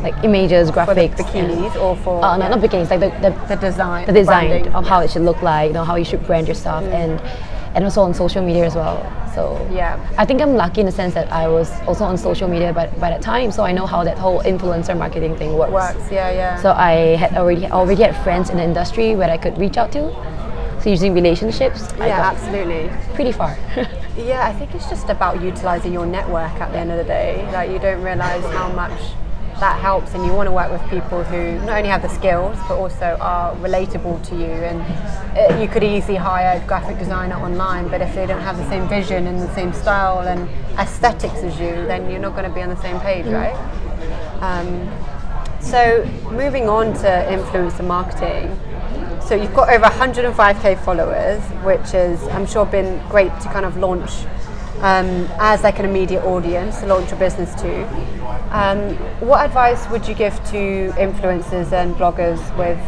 like 0.03 0.13
images, 0.23 0.69
graphics, 0.69 1.17
for 1.17 1.23
bikinis 1.23 1.75
or 1.81 1.95
for. 1.97 2.23
Uh, 2.23 2.37
no, 2.37 2.43
yeah. 2.43 2.49
not 2.49 2.59
bikinis. 2.59 2.89
Like 2.91 2.99
the, 2.99 3.09
the, 3.29 3.47
the 3.47 3.55
design. 3.55 4.05
the 4.05 4.13
design 4.13 4.49
branding. 4.49 4.73
of 4.73 4.85
how 4.85 4.99
it 4.99 5.09
should 5.09 5.23
look 5.23 5.41
like, 5.41 5.69
you 5.69 5.73
know, 5.73 5.83
how 5.83 5.95
you 5.95 6.05
should 6.05 6.23
brand 6.25 6.47
your 6.47 6.55
stuff, 6.55 6.83
Mm. 6.83 6.93
and 6.93 7.21
and 7.75 7.83
also 7.83 8.01
on 8.01 8.13
social 8.13 8.43
media 8.43 8.65
as 8.65 8.75
well. 8.75 8.97
So 9.33 9.67
Yeah. 9.71 9.99
I 10.17 10.25
think 10.25 10.41
I'm 10.41 10.55
lucky 10.55 10.81
in 10.81 10.85
the 10.85 10.91
sense 10.91 11.13
that 11.13 11.31
I 11.31 11.47
was 11.47 11.71
also 11.87 12.03
on 12.03 12.17
social 12.17 12.47
media 12.47 12.73
by, 12.73 12.87
by 12.87 13.09
that 13.09 13.21
time, 13.21 13.51
so 13.51 13.63
I 13.63 13.71
know 13.71 13.85
how 13.85 14.03
that 14.03 14.17
whole 14.17 14.41
influencer 14.43 14.97
marketing 14.97 15.35
thing 15.37 15.57
works. 15.57 15.71
Works. 15.71 16.11
Yeah, 16.11 16.31
yeah. 16.31 16.61
So 16.61 16.71
I 16.71 17.15
had 17.17 17.35
already 17.37 17.65
already 17.67 18.03
had 18.03 18.15
friends 18.23 18.49
in 18.49 18.57
the 18.57 18.63
industry 18.63 19.15
where 19.15 19.29
I 19.29 19.37
could 19.37 19.57
reach 19.57 19.77
out 19.77 19.91
to. 19.93 20.11
So 20.81 20.89
using 20.89 21.13
relationships, 21.13 21.91
I 21.99 22.07
yeah, 22.07 22.31
absolutely. 22.31 22.89
pretty 23.15 23.31
far. 23.31 23.57
Yeah, 24.17 24.45
I 24.45 24.51
think 24.51 24.75
it's 24.75 24.89
just 24.89 25.07
about 25.07 25.41
utilizing 25.41 25.93
your 25.93 26.05
network 26.05 26.51
at 26.59 26.73
the 26.73 26.77
end 26.77 26.91
of 26.91 26.97
the 26.97 27.05
day. 27.05 27.47
Like 27.53 27.69
you 27.71 27.79
don't 27.79 28.03
realize 28.03 28.43
how 28.53 28.69
much 28.73 28.99
that 29.59 29.79
helps, 29.79 30.13
and 30.13 30.25
you 30.25 30.33
want 30.33 30.47
to 30.47 30.51
work 30.51 30.71
with 30.71 30.81
people 30.89 31.23
who 31.23 31.59
not 31.65 31.77
only 31.77 31.89
have 31.89 32.01
the 32.01 32.09
skills 32.09 32.57
but 32.67 32.77
also 32.77 33.17
are 33.19 33.55
relatable 33.57 34.23
to 34.29 34.35
you. 34.35 34.45
And 34.45 34.81
uh, 35.37 35.59
you 35.59 35.67
could 35.67 35.83
easily 35.83 36.17
hire 36.17 36.61
a 36.61 36.67
graphic 36.67 36.97
designer 36.97 37.35
online, 37.35 37.87
but 37.89 38.01
if 38.01 38.13
they 38.15 38.25
don't 38.25 38.41
have 38.41 38.57
the 38.57 38.67
same 38.69 38.87
vision 38.87 39.27
and 39.27 39.39
the 39.39 39.53
same 39.53 39.73
style 39.73 40.27
and 40.27 40.49
aesthetics 40.79 41.39
as 41.43 41.59
you, 41.59 41.71
then 41.87 42.09
you're 42.09 42.19
not 42.19 42.31
going 42.35 42.47
to 42.47 42.53
be 42.53 42.61
on 42.61 42.69
the 42.69 42.81
same 42.81 42.99
page, 42.99 43.25
right? 43.25 43.55
Um, 44.41 44.89
so 45.61 46.05
moving 46.31 46.69
on 46.69 46.93
to 46.93 47.07
influencer 47.29 47.85
marketing. 47.85 48.57
So 49.21 49.35
you've 49.35 49.53
got 49.53 49.69
over 49.69 49.85
105k 49.85 50.83
followers, 50.83 51.43
which 51.63 51.93
is 51.93 52.21
I'm 52.29 52.47
sure 52.47 52.65
been 52.65 53.05
great 53.09 53.31
to 53.41 53.49
kind 53.49 53.65
of 53.65 53.77
launch 53.77 54.11
um, 54.81 55.27
as 55.39 55.63
like 55.63 55.79
an 55.79 55.85
immediate 55.85 56.23
audience 56.23 56.79
to 56.79 56.87
launch 56.87 57.09
your 57.09 57.19
business 57.19 57.53
to. 57.61 57.83
Um, 58.51 58.95
what 59.19 59.45
advice 59.45 59.89
would 59.89 60.07
you 60.07 60.15
give 60.15 60.33
to 60.51 60.91
influencers 60.97 61.71
and 61.71 61.95
bloggers 61.95 62.39
with, 62.57 62.79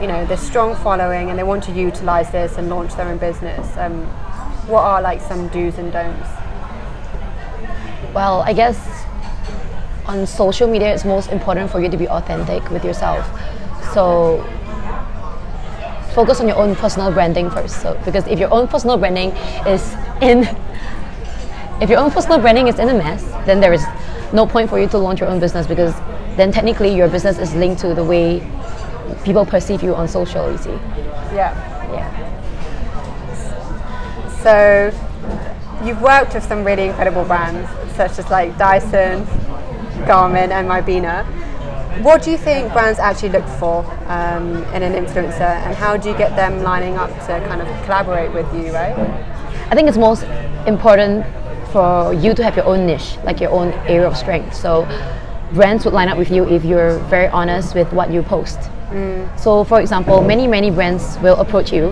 you 0.00 0.08
know, 0.08 0.24
this 0.26 0.40
strong 0.40 0.74
following 0.76 1.30
and 1.30 1.38
they 1.38 1.42
want 1.42 1.64
to 1.64 1.72
utilize 1.72 2.30
this 2.30 2.56
and 2.56 2.68
launch 2.68 2.94
their 2.94 3.08
own 3.08 3.18
business? 3.18 3.76
Um, 3.76 4.06
what 4.66 4.80
are 4.80 5.02
like 5.02 5.20
some 5.20 5.48
do's 5.48 5.76
and 5.78 5.92
don'ts? 5.92 6.28
Well, 8.14 8.40
I 8.40 8.52
guess 8.52 9.04
on 10.06 10.26
social 10.26 10.68
media, 10.68 10.94
it's 10.94 11.04
most 11.04 11.30
important 11.30 11.70
for 11.70 11.80
you 11.80 11.88
to 11.88 11.96
be 11.96 12.08
authentic 12.08 12.70
with 12.70 12.84
yourself. 12.84 13.26
So 13.92 14.42
focus 16.14 16.40
on 16.40 16.48
your 16.48 16.56
own 16.56 16.76
personal 16.76 17.10
branding 17.10 17.50
first. 17.50 17.82
So 17.82 18.00
because 18.04 18.26
if 18.28 18.38
your 18.38 18.52
own 18.52 18.68
personal 18.68 18.96
branding 18.96 19.30
is 19.66 19.94
in, 20.22 20.44
if 21.80 21.90
your 21.90 21.98
own 21.98 22.10
personal 22.10 22.38
branding 22.38 22.68
is 22.68 22.78
in 22.78 22.88
a 22.88 22.94
mess, 22.94 23.24
then 23.46 23.60
there 23.60 23.72
is 23.72 23.84
no 24.32 24.46
point 24.46 24.70
for 24.70 24.78
you 24.78 24.88
to 24.88 24.98
launch 24.98 25.20
your 25.20 25.28
own 25.28 25.40
business 25.40 25.66
because 25.66 25.94
then 26.36 26.50
technically 26.52 26.94
your 26.94 27.08
business 27.08 27.38
is 27.38 27.54
linked 27.54 27.80
to 27.80 27.94
the 27.94 28.04
way 28.04 28.40
people 29.24 29.44
perceive 29.44 29.82
you 29.82 29.94
on 29.94 30.08
social. 30.08 30.50
You 30.50 30.58
see, 30.58 30.70
Yeah. 31.34 31.54
yeah. 31.92 32.10
So 34.42 34.92
you've 35.84 36.00
worked 36.02 36.34
with 36.34 36.44
some 36.44 36.64
really 36.64 36.84
incredible 36.84 37.24
brands 37.24 37.68
such 37.96 38.18
as 38.18 38.28
like 38.30 38.56
Dyson, 38.58 39.24
Garmin, 40.06 40.50
and 40.50 40.68
Mybina. 40.68 41.24
What 42.02 42.22
do 42.22 42.30
you 42.32 42.36
think 42.36 42.72
brands 42.72 42.98
actually 42.98 43.28
look 43.30 43.46
for 43.60 43.84
um, 44.08 44.56
in 44.74 44.82
an 44.82 44.92
influencer, 44.92 45.40
and 45.40 45.76
how 45.76 45.96
do 45.96 46.10
you 46.10 46.16
get 46.18 46.34
them 46.34 46.62
lining 46.62 46.96
up 46.96 47.10
to 47.10 47.40
kind 47.46 47.62
of 47.62 47.68
collaborate 47.84 48.32
with 48.32 48.52
you, 48.52 48.72
right? 48.72 48.96
I 49.70 49.74
think 49.76 49.88
it's 49.88 49.96
most 49.96 50.24
important 50.66 51.24
for 51.74 52.14
you 52.14 52.32
to 52.34 52.42
have 52.44 52.54
your 52.56 52.66
own 52.66 52.86
niche, 52.86 53.16
like 53.24 53.40
your 53.40 53.50
own 53.50 53.72
area 53.90 54.06
of 54.06 54.16
strength. 54.16 54.54
So 54.54 54.86
brands 55.52 55.84
would 55.84 55.92
line 55.92 56.08
up 56.08 56.16
with 56.16 56.30
you 56.30 56.48
if 56.48 56.64
you're 56.64 56.98
very 57.10 57.26
honest 57.28 57.74
with 57.74 57.92
what 57.92 58.12
you 58.12 58.22
post. 58.22 58.60
Mm. 58.90 59.26
So 59.38 59.64
for 59.64 59.80
example, 59.80 60.22
many 60.22 60.46
many 60.46 60.70
brands 60.70 61.18
will 61.18 61.36
approach 61.44 61.72
you, 61.72 61.90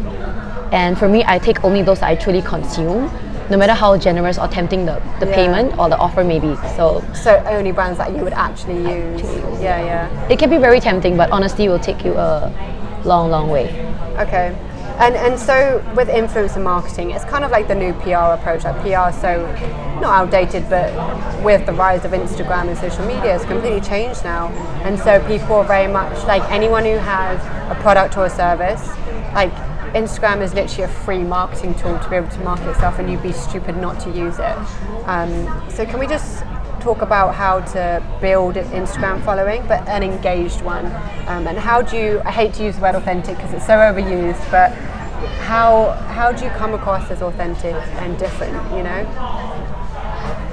and 0.71 0.97
for 0.97 1.09
me, 1.09 1.25
I 1.27 1.39
take 1.41 1.65
only 1.65 1.83
those 1.83 2.01
I 2.01 2.15
truly 2.15 2.43
consume, 2.43 3.11
no 3.51 3.57
matter 3.57 3.75
how 3.75 3.97
generous 3.99 4.39
or 4.39 4.47
tempting 4.47 4.87
the, 4.87 5.03
the 5.19 5.27
Yeah. 5.27 5.35
payment 5.35 5.69
or 5.79 5.89
the 5.89 5.99
offer 5.99 6.23
may 6.23 6.39
be. 6.39 6.55
So 6.77 7.03
So 7.13 7.43
only 7.59 7.73
brands 7.73 7.99
that 7.99 8.15
you 8.15 8.23
would 8.23 8.39
actually 8.47 8.79
use. 8.79 9.23
Yeah, 9.61 9.83
yeah. 9.91 10.29
it 10.33 10.39
can 10.39 10.49
be 10.49 10.59
very 10.59 10.79
tempting, 10.81 11.17
but 11.17 11.29
honesty 11.33 11.69
will 11.69 11.83
take 11.89 12.05
you 12.07 12.15
a 12.15 12.53
long, 13.05 13.31
long 13.35 13.51
way. 13.51 13.67
Okay. 14.25 14.55
And, 14.99 15.15
and 15.17 15.39
so 15.39 15.85
with 15.97 16.09
influencer 16.09 16.63
marketing, 16.63 17.11
it's 17.11 17.25
kind 17.25 17.45
of 17.45 17.51
like 17.51 17.69
the 17.69 17.75
new 17.75 17.93
PR 17.95 18.35
approach. 18.39 18.65
Like 18.65 18.77
PR 18.83 19.17
so 19.19 19.47
not 20.01 20.13
outdated, 20.13 20.69
but 20.69 20.93
with 21.43 21.65
the 21.67 21.73
rise 21.73 22.05
of 22.05 22.13
Instagram 22.13 22.69
and 22.69 22.79
social 22.79 23.05
media, 23.07 23.35
it's 23.35 23.45
completely 23.45 23.81
changed 23.81 24.25
now. 24.25 24.49
And 24.85 24.99
so 24.99 25.25
people 25.27 25.57
are 25.57 25.65
very 25.65 25.91
much 25.91 26.25
like 26.27 26.43
anyone 26.51 26.85
who 26.85 26.97
has 26.97 27.41
a 27.71 27.81
product 27.81 28.17
or 28.17 28.27
a 28.27 28.31
service, 28.31 28.87
like 29.35 29.53
Instagram 29.95 30.41
is 30.41 30.55
literally 30.55 30.85
a 30.85 30.89
free 30.89 31.23
marketing 31.23 31.75
tool 31.75 31.99
to 31.99 32.09
be 32.09 32.17
able 32.17 32.29
to 32.31 32.41
market 32.41 32.69
itself, 32.71 32.99
and 32.99 33.11
you'd 33.11 33.23
be 33.23 33.33
stupid 33.33 33.77
not 33.77 34.01
to 34.01 34.11
use 34.11 34.39
it. 34.39 34.57
Um, 35.07 35.71
so 35.71 35.85
can 35.85 35.99
we 35.99 36.07
just 36.07 36.45
talk 36.83 37.01
about 37.03 37.35
how 37.35 37.61
to 37.61 38.03
build 38.21 38.57
an 38.57 38.65
Instagram 38.71 39.25
following, 39.25 39.65
but 39.69 39.87
an 39.89 40.03
engaged 40.03 40.63
one. 40.63 40.87
Um, 41.29 41.47
and 41.47 41.57
how 41.57 41.81
do 41.81 41.97
you? 41.97 42.21
I 42.25 42.33
hate 42.33 42.55
to 42.55 42.65
use 42.65 42.77
the 42.77 42.83
word 42.83 42.95
authentic 42.97 43.37
because 43.37 43.53
it's 43.55 43.67
so 43.67 43.75
overused, 43.75 44.51
but 44.51 44.73
how 45.47 45.93
how 46.17 46.33
do 46.33 46.45
you 46.45 46.51
come 46.51 46.75
across 46.75 47.11
as 47.11 47.23
authentic 47.23 47.75
and 48.03 48.19
different? 48.19 48.55
You 48.77 48.83
know? 48.83 49.01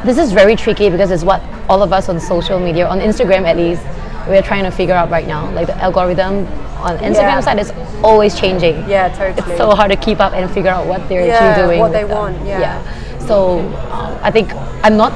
This 0.05 0.17
is 0.17 0.31
very 0.31 0.55
tricky 0.55 0.89
because 0.89 1.12
it's 1.12 1.24
what 1.24 1.41
all 1.67 1.81
of 1.81 1.91
us 1.91 2.07
on 2.09 2.19
social 2.19 2.59
media, 2.59 2.88
on 2.88 3.00
Instagram 3.00 3.43
at 3.45 3.57
least, 3.57 3.81
we're 4.27 4.41
trying 4.41 4.63
to 4.63 4.71
figure 4.71 4.93
out 4.93 5.09
right 5.09 5.27
now. 5.27 5.51
Like 5.51 5.67
the 5.67 5.75
algorithm 5.77 6.45
on 6.77 6.98
Instagram 7.00 7.39
Yeah. 7.39 7.39
side 7.41 7.59
is 7.59 7.74
always 8.03 8.39
changing. 8.39 8.88
Yeah, 8.88 9.09
totally. 9.09 9.50
It's 9.51 9.57
so 9.57 9.71
hard 9.71 9.91
to 9.91 9.98
keep 9.98 10.19
up 10.19 10.33
and 10.33 10.50
figure 10.51 10.69
out 10.69 10.86
what 10.86 11.09
they're 11.09 11.25
Yeah, 11.25 11.33
actually 11.33 11.63
doing. 11.65 11.79
what 11.79 11.91
they 11.91 12.03
them. 12.03 12.17
want, 12.17 12.45
yeah. 12.45 12.79
So 13.25 13.59
um, 13.91 14.17
I 14.24 14.31
think 14.31 14.53
I'm 14.83 14.95
not 14.95 15.12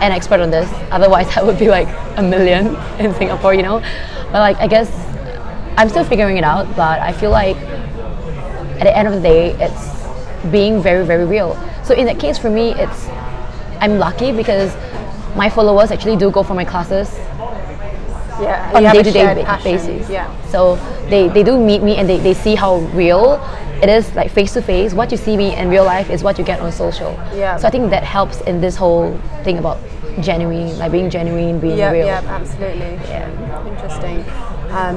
an 0.00 0.12
expert 0.12 0.40
on 0.40 0.50
this. 0.50 0.70
Otherwise, 0.90 1.28
I 1.36 1.42
would 1.42 1.58
be 1.58 1.68
like 1.68 1.88
a 2.16 2.22
million 2.22 2.76
in 2.98 3.14
Singapore, 3.14 3.54
you 3.54 3.62
know. 3.62 3.80
But 4.32 4.40
like 4.40 4.56
I 4.58 4.66
guess 4.66 4.90
I'm 5.76 5.88
still 5.88 6.04
figuring 6.04 6.36
it 6.36 6.44
out. 6.44 6.66
But 6.76 7.00
I 7.00 7.12
feel 7.12 7.30
like 7.30 7.56
at 7.56 8.84
the 8.84 8.96
end 8.96 9.08
of 9.08 9.14
the 9.14 9.20
day, 9.20 9.52
it's 9.58 10.50
being 10.50 10.82
very 10.82 11.04
very 11.04 11.24
real. 11.24 11.56
So 11.84 11.94
in 11.94 12.06
that 12.06 12.18
case, 12.18 12.38
for 12.38 12.50
me, 12.50 12.74
it's 12.74 13.08
I'm 13.80 13.98
lucky 13.98 14.32
because 14.32 14.74
my 15.36 15.48
followers 15.48 15.90
actually 15.90 16.16
do 16.16 16.30
go 16.30 16.42
for 16.42 16.54
my 16.54 16.64
classes 16.64 17.08
yeah, 18.40 18.72
on 18.74 18.84
a 18.86 18.92
day 18.92 19.02
to 19.02 19.10
day 19.10 19.58
basis. 19.64 20.08
Yeah. 20.08 20.28
So 20.50 20.76
they, 21.08 21.28
they 21.28 21.42
do 21.42 21.58
meet 21.58 21.82
me 21.82 21.96
and 21.96 22.08
they, 22.08 22.18
they 22.18 22.34
see 22.34 22.54
how 22.54 22.76
real 22.94 23.40
it 23.82 23.88
is 23.88 24.14
like 24.14 24.30
face 24.30 24.52
to 24.54 24.62
face. 24.62 24.92
What 24.92 25.10
you 25.10 25.16
see 25.16 25.36
me 25.36 25.54
in 25.56 25.68
real 25.68 25.84
life 25.84 26.10
is 26.10 26.22
what 26.22 26.38
you 26.38 26.44
get 26.44 26.60
on 26.60 26.72
social. 26.72 27.12
Yeah. 27.34 27.56
So 27.56 27.68
I 27.68 27.70
think 27.70 27.90
that 27.90 28.02
helps 28.02 28.40
in 28.42 28.60
this 28.60 28.76
whole 28.76 29.16
thing 29.44 29.58
about 29.58 29.78
genuine, 30.20 30.76
like 30.78 30.90
being 30.92 31.10
genuine, 31.10 31.60
being 31.60 31.78
Yeah, 31.78 31.92
real. 31.92 32.06
yeah, 32.06 32.22
absolutely. 32.26 32.94
Yeah. 33.08 33.68
Interesting. 33.68 34.24
Um, 34.70 34.96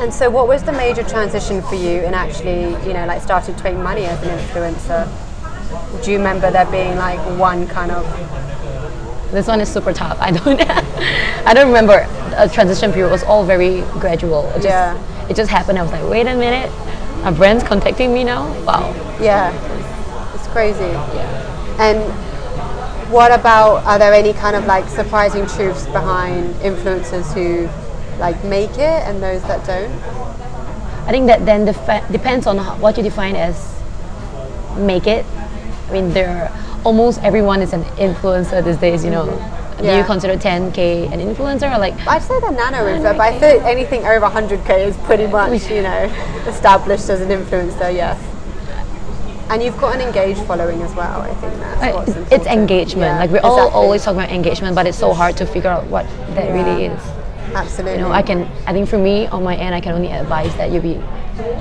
and 0.00 0.12
so, 0.12 0.28
what 0.28 0.48
was 0.48 0.62
the 0.64 0.72
major 0.72 1.04
transition 1.04 1.62
for 1.62 1.76
you 1.76 2.00
in 2.02 2.14
actually, 2.14 2.62
you 2.86 2.92
know, 2.92 3.06
like 3.06 3.22
starting 3.22 3.54
to 3.54 3.64
make 3.64 3.76
money 3.76 4.04
as 4.06 4.20
an 4.22 4.38
influencer? 4.38 5.08
Do 6.04 6.10
you 6.10 6.18
remember 6.18 6.50
there 6.50 6.66
being 6.66 6.96
like 6.96 7.20
one 7.38 7.66
kind 7.68 7.90
of 7.92 8.04
This 9.30 9.46
one 9.48 9.60
is 9.60 9.68
super 9.68 9.92
tough. 9.92 10.18
I 10.20 10.30
don't 10.30 10.60
I 11.46 11.54
don't 11.54 11.66
remember 11.66 12.06
a 12.36 12.48
transition 12.48 12.92
period. 12.92 13.08
It 13.08 13.12
was 13.12 13.24
all 13.24 13.44
very 13.44 13.80
gradual. 14.00 14.46
It 14.50 14.54
just, 14.54 14.64
Yeah. 14.66 15.28
It 15.28 15.36
just 15.36 15.50
happened. 15.50 15.78
I 15.78 15.82
was 15.82 15.90
like, 15.92 16.08
wait 16.08 16.26
a 16.26 16.34
minute, 16.36 16.70
a 17.24 17.32
brand's 17.32 17.64
contacting 17.64 18.12
me 18.12 18.24
now. 18.24 18.52
Wow. 18.64 18.92
Yeah, 19.20 19.52
it's 20.34 20.46
crazy. 20.48 20.80
Yeah. 20.84 21.76
And 21.78 22.12
what 23.10 23.32
about, 23.32 23.84
are 23.84 23.98
there 23.98 24.12
any 24.12 24.32
kind 24.32 24.54
of 24.56 24.66
like 24.66 24.88
surprising 24.88 25.46
truths 25.46 25.86
behind 25.86 26.54
influencers 26.56 27.32
who 27.32 27.68
like 28.18 28.42
make 28.44 28.72
it 28.72 29.02
and 29.08 29.22
those 29.22 29.42
that 29.42 29.64
don't? 29.66 29.90
I 31.06 31.10
think 31.10 31.26
that 31.26 31.44
then 31.46 31.64
defi- 31.64 32.12
depends 32.12 32.46
on 32.46 32.58
what 32.80 32.96
you 32.96 33.02
define 33.02 33.36
as 33.36 33.80
make 34.76 35.06
it. 35.06 35.24
I 35.88 35.92
mean, 35.92 36.12
there 36.12 36.50
almost 36.84 37.22
everyone 37.22 37.62
is 37.62 37.72
an 37.72 37.82
influencer 37.96 38.62
these 38.64 38.76
days. 38.76 39.04
You 39.04 39.10
know, 39.10 39.26
do 39.78 39.84
Yeah. 39.84 39.98
you 39.98 40.04
consider 40.04 40.36
10k 40.36 41.06
an 41.12 41.20
influencer 41.20 41.74
or 41.74 41.78
like? 41.78 41.94
I'd 42.06 42.22
say 42.22 42.38
they're 42.40 42.50
nano 42.52 42.78
influencer, 42.84 43.16
but 43.16 43.20
I 43.20 43.38
think 43.38 43.64
anything 43.64 44.04
over 44.06 44.26
100k 44.26 44.86
is 44.86 44.96
pretty 44.98 45.26
much, 45.26 45.70
you 45.70 45.82
know, 45.82 46.08
established 46.46 47.08
as 47.10 47.20
an 47.20 47.28
influencer, 47.28 47.92
yes. 47.92 48.18
And 49.50 49.62
you've 49.62 49.78
got 49.78 49.94
an 49.94 50.00
engaged 50.00 50.40
following 50.42 50.80
as 50.82 50.94
well, 50.94 51.20
I 51.20 51.34
think 51.34 51.52
that's 51.60 51.96
what's 51.96 52.32
It's 52.32 52.46
engagement. 52.46 53.12
Yeah, 53.12 53.18
like 53.18 53.30
we 53.30 53.38
all 53.40 53.56
exactly. 53.58 53.80
always 53.82 54.04
talk 54.04 54.14
about 54.14 54.30
engagement, 54.30 54.74
but 54.74 54.86
it's 54.86 54.98
so 54.98 55.12
hard 55.12 55.36
to 55.36 55.46
figure 55.46 55.70
out 55.70 55.84
what 55.88 56.06
that 56.34 56.50
really 56.52 56.86
is. 56.86 57.00
Absolutely. 57.54 57.98
You 57.98 58.04
know, 58.06 58.12
I 58.12 58.22
can. 58.22 58.48
I 58.66 58.72
think 58.72 58.88
for 58.88 58.98
me, 58.98 59.26
on 59.28 59.44
my 59.44 59.54
end, 59.54 59.74
I 59.74 59.80
can 59.80 59.92
only 59.92 60.10
advise 60.10 60.54
that 60.56 60.70
you 60.72 60.80
be 60.80 60.98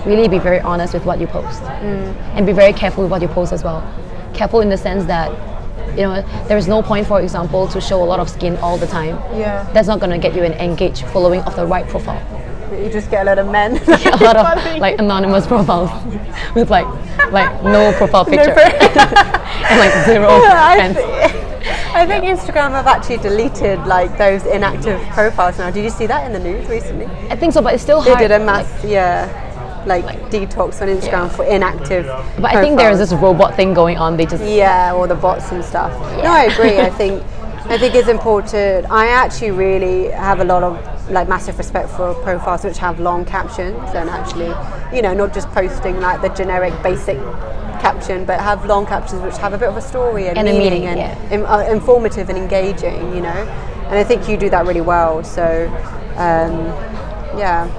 really 0.06 0.28
be 0.30 0.40
very 0.40 0.60
honest 0.62 0.94
with 0.94 1.06
what 1.06 1.20
you 1.20 1.28
post, 1.28 1.62
Mm. 1.62 2.14
and 2.36 2.46
be 2.46 2.54
very 2.54 2.74
careful 2.74 3.04
with 3.04 3.12
what 3.12 3.22
you 3.22 3.28
post 3.28 3.52
as 3.52 3.64
well. 3.64 3.84
Careful 4.34 4.62
in 4.62 4.70
the 4.70 4.78
sense 4.78 5.06
that, 5.06 5.32
you 5.98 6.04
know, 6.04 6.22
there 6.48 6.58
is 6.58 6.68
no 6.68 6.82
point, 6.82 7.08
for 7.08 7.22
example, 7.22 7.68
to 7.68 7.80
show 7.80 8.02
a 8.04 8.06
lot 8.06 8.20
of 8.20 8.30
skin 8.30 8.58
all 8.58 8.78
the 8.78 8.88
time. 8.88 9.16
Yeah. 9.38 9.70
That's 9.74 9.88
not 9.88 10.00
gonna 10.00 10.18
get 10.18 10.34
you 10.36 10.44
an 10.44 10.54
engaged 10.54 11.06
following 11.08 11.42
of 11.42 11.56
the 11.56 11.66
right 11.66 11.88
profile. 11.88 12.22
You 12.74 12.90
just 12.90 13.12
get 13.12 13.22
a 13.22 13.26
lot 13.26 13.38
of 13.38 13.48
men. 13.52 13.78
a 13.88 14.18
lot 14.24 14.36
of 14.36 14.78
like 14.80 14.98
anonymous 15.00 15.46
profiles 15.46 15.92
with 16.56 16.72
like 16.72 16.88
like 17.32 17.64
no 17.64 17.94
profile 17.94 18.26
picture 18.34 18.50
and 18.60 19.80
like 19.80 20.06
zero 20.06 20.28
I. 20.30 21.40
I 21.96 22.08
think 22.08 22.26
Instagram 22.26 22.72
have 22.72 22.88
actually 22.88 23.18
deleted 23.18 23.86
like 23.86 24.18
those 24.18 24.44
inactive 24.48 25.00
profiles 25.10 25.60
now. 25.60 25.70
Did 25.70 25.84
you 25.84 25.92
see 25.92 26.08
that 26.08 26.26
in 26.26 26.34
the 26.34 26.40
news 26.40 26.68
recently? 26.68 27.06
I 27.30 27.36
think 27.36 27.54
so, 27.54 27.62
but 27.62 27.76
it's 27.76 27.84
still 27.84 28.02
They 28.02 28.10
hard. 28.10 28.20
did 28.22 28.32
a 28.32 28.40
like- 28.40 28.66
mass, 28.66 28.84
yeah, 28.84 29.53
like, 29.86 30.06
detox 30.30 30.82
on 30.82 30.88
Instagram 30.88 31.30
for 31.32 31.46
inactive. 31.46 32.06
but 32.38 32.56
I 32.56 32.62
think 32.62 32.78
there's 32.78 32.98
this 33.00 33.14
robot 33.14 33.56
thing 33.56 33.74
going 33.74 33.98
on. 33.98 34.18
They 34.18 34.26
just 34.26 34.44
Yeah, 34.44 34.94
all 34.94 35.08
the 35.08 35.16
bots 35.16 35.52
and 35.52 35.64
stuff. 35.64 35.92
No, 36.24 36.30
I 36.32 36.44
agree. 36.46 36.80
I 36.80 36.90
think 37.02 37.24
I 37.66 37.78
think 37.78 37.96
it's 37.96 38.10
important. 38.10 38.92
I 38.92 39.08
actually 39.08 39.52
really 39.52 40.10
have 40.12 40.42
a 40.42 40.44
lot 40.44 40.64
of 40.64 40.78
like 41.10 41.30
massive 41.30 41.58
respect 41.58 41.90
for 41.90 42.14
profiles 42.16 42.64
which 42.64 42.78
have 42.78 43.00
long 43.00 43.24
captions 43.24 43.78
and 43.96 44.10
actually, 44.10 44.54
you 44.96 45.02
know, 45.02 45.14
not 45.14 45.34
just 45.34 45.50
posting 45.52 46.00
like 46.02 46.22
the 46.22 46.30
generic 46.30 46.74
basic 46.84 47.18
caption, 47.80 48.26
but 48.26 48.40
have 48.42 48.66
long 48.66 48.86
captions 48.86 49.22
which 49.22 49.38
have 49.38 49.54
a 49.54 49.58
bit 49.58 49.70
of 49.70 49.78
a 49.78 49.82
story 49.82 50.28
and, 50.28 50.38
And 50.38 50.48
a 50.48 50.52
meaning, 50.52 50.84
meaning, 50.84 50.88
and 50.88 51.00
yeah. 51.00 51.32
im- 51.32 51.46
uh, 51.46 51.64
informative 51.70 52.30
and 52.30 52.38
engaging. 52.38 53.16
You 53.16 53.22
know, 53.22 53.30
and 53.88 53.96
I 53.96 54.04
think 54.04 54.28
you 54.28 54.36
do 54.38 54.50
that 54.50 54.66
really 54.66 54.82
well. 54.82 55.24
So, 55.24 55.68
um, 56.18 56.54
yeah. 57.40 57.70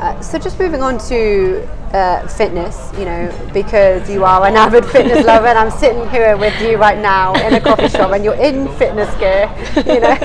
Uh, 0.00 0.18
so 0.22 0.38
just 0.38 0.58
moving 0.58 0.80
on 0.80 0.96
to 0.96 1.62
uh, 1.92 2.26
fitness, 2.26 2.90
you 2.98 3.04
know, 3.04 3.50
because 3.52 4.08
you 4.08 4.24
are 4.24 4.46
an 4.46 4.56
avid 4.56 4.86
fitness 4.86 5.26
lover, 5.26 5.48
and 5.48 5.58
I'm 5.58 5.70
sitting 5.70 6.08
here 6.08 6.38
with 6.38 6.58
you 6.62 6.78
right 6.78 6.96
now 6.96 7.34
in 7.46 7.52
a 7.52 7.60
coffee 7.60 7.88
shop, 7.88 8.12
and 8.12 8.24
you're 8.24 8.40
in 8.40 8.66
fitness 8.78 9.14
gear, 9.18 9.54
you 9.76 10.00
know, 10.00 10.10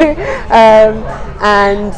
um, 0.50 1.04
and 1.44 1.94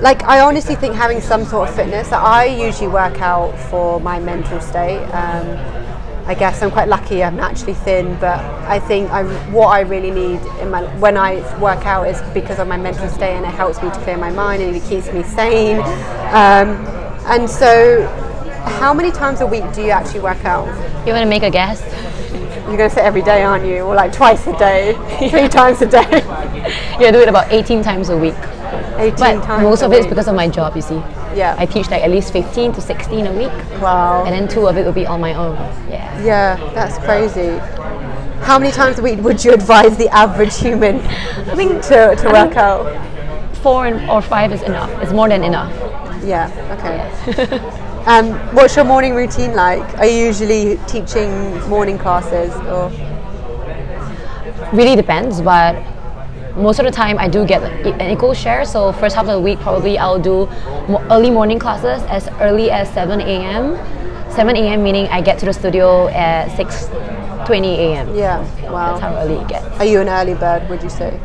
like 0.00 0.22
I 0.22 0.40
honestly 0.42 0.76
think 0.76 0.94
having 0.94 1.20
some 1.20 1.44
sort 1.44 1.68
of 1.68 1.74
fitness. 1.74 2.12
I 2.12 2.44
usually 2.44 2.86
work 2.86 3.20
out 3.20 3.58
for 3.68 3.98
my 3.98 4.20
mental 4.20 4.60
state. 4.60 5.04
Um, 5.06 5.81
I 6.26 6.34
guess 6.34 6.62
I'm 6.62 6.70
quite 6.70 6.88
lucky. 6.88 7.22
I'm 7.22 7.36
naturally 7.36 7.74
thin, 7.74 8.14
but 8.20 8.38
I 8.68 8.78
think 8.78 9.10
I 9.10 9.24
what 9.50 9.68
I 9.68 9.80
really 9.80 10.10
need 10.10 10.40
in 10.60 10.70
my 10.70 10.82
when 10.98 11.16
I 11.16 11.36
work 11.58 11.84
out 11.84 12.06
is 12.06 12.20
because 12.32 12.58
of 12.58 12.68
my 12.68 12.76
mental 12.76 13.08
state, 13.08 13.34
and 13.36 13.44
it 13.44 13.50
helps 13.52 13.82
me 13.82 13.90
to 13.90 13.98
clear 14.00 14.16
my 14.16 14.30
mind 14.30 14.62
and 14.62 14.76
it 14.76 14.82
keeps 14.84 15.12
me 15.12 15.22
sane. 15.24 15.78
Um, 16.32 16.68
and 17.26 17.48
so, 17.50 18.06
how 18.78 18.94
many 18.94 19.10
times 19.10 19.40
a 19.40 19.46
week 19.46 19.64
do 19.74 19.82
you 19.82 19.90
actually 19.90 20.20
work 20.20 20.44
out? 20.44 20.66
you 21.06 21.12
want 21.12 21.24
to 21.24 21.28
make 21.28 21.42
a 21.42 21.50
guess. 21.50 21.82
You're 22.68 22.76
going 22.76 22.88
to 22.88 22.94
say 22.94 23.02
every 23.02 23.22
day, 23.22 23.42
aren't 23.42 23.66
you? 23.66 23.80
Or 23.82 23.94
like 23.94 24.12
twice 24.12 24.46
a 24.46 24.56
day, 24.56 24.94
three 25.30 25.48
times 25.60 25.82
a 25.82 25.86
day, 25.86 26.08
Yeah, 27.00 27.08
I 27.08 27.10
do 27.10 27.18
it 27.20 27.28
about 27.28 27.52
18 27.52 27.82
times 27.82 28.08
a 28.08 28.16
week. 28.16 28.34
18 28.96 29.16
But 29.16 29.44
times. 29.44 29.62
most 29.62 29.82
of 29.82 29.92
it 29.92 29.98
is 29.98 30.06
because 30.06 30.28
of 30.28 30.36
my 30.36 30.48
job. 30.48 30.76
You 30.76 30.82
see, 30.82 31.02
Yeah. 31.34 31.56
I 31.58 31.66
teach 31.66 31.90
like 31.90 32.02
at 32.02 32.10
least 32.10 32.32
15 32.32 32.72
to 32.74 32.80
16 32.80 33.26
a 33.26 33.32
week, 33.32 33.80
wow. 33.80 34.24
and 34.24 34.34
then 34.34 34.48
two 34.48 34.66
of 34.66 34.76
it 34.76 34.84
will 34.84 34.92
be 34.92 35.06
on 35.06 35.20
my 35.20 35.34
own. 35.34 35.56
Yeah. 35.88 36.22
Yeah, 36.22 36.56
that's 36.74 36.98
crazy. 36.98 37.58
How 38.44 38.58
many 38.58 38.72
times 38.72 38.98
a 38.98 39.02
week 39.02 39.20
would 39.20 39.44
you 39.44 39.52
advise 39.52 39.96
the 39.96 40.08
average 40.08 40.58
human 40.58 40.96
I 40.96 41.54
think 41.54 41.82
to, 41.82 42.16
to 42.16 42.28
work 42.32 42.56
out? 42.56 43.12
four 43.62 43.86
and, 43.86 44.10
or 44.10 44.20
five 44.20 44.52
is 44.52 44.62
enough. 44.62 44.90
It's 45.00 45.12
more 45.12 45.28
than 45.28 45.44
enough. 45.44 45.72
Yeah, 46.24 46.50
okay. 46.74 47.58
um, 48.06 48.32
what's 48.54 48.74
your 48.74 48.84
morning 48.84 49.14
routine 49.14 49.54
like? 49.54 49.98
Are 49.98 50.06
you 50.06 50.26
usually 50.26 50.78
teaching 50.88 51.30
morning 51.68 51.96
classes 51.96 52.52
or? 52.66 52.90
really 54.72 54.96
depends, 54.96 55.40
but 55.40 55.76
most 56.56 56.78
of 56.78 56.84
the 56.84 56.92
time 56.92 57.18
I 57.18 57.28
do 57.28 57.46
get 57.46 57.62
an 57.62 58.10
equal 58.10 58.34
share. 58.34 58.64
So 58.64 58.92
first 58.92 59.14
half 59.14 59.26
of 59.26 59.32
the 59.32 59.40
week 59.40 59.58
probably 59.60 59.98
I'll 59.98 60.18
do 60.18 60.48
early 61.10 61.30
morning 61.30 61.58
classes 61.58 62.02
as 62.08 62.28
early 62.40 62.70
as 62.70 62.92
7 62.92 63.20
a.m. 63.20 63.76
7 64.30 64.56
a.m. 64.56 64.82
meaning 64.82 65.06
I 65.08 65.20
get 65.20 65.38
to 65.40 65.46
the 65.46 65.52
studio 65.52 66.08
at 66.08 66.48
6:20 66.56 67.78
a.m. 67.78 68.14
Yeah, 68.14 68.40
wow. 68.70 68.92
That's 68.92 69.00
how 69.02 69.16
early 69.16 69.34
it 69.34 69.48
gets. 69.48 69.64
Are 69.78 69.84
you 69.84 70.00
an 70.00 70.08
early 70.08 70.34
bird, 70.34 70.68
would 70.70 70.82
you 70.82 70.90
say? 70.90 71.18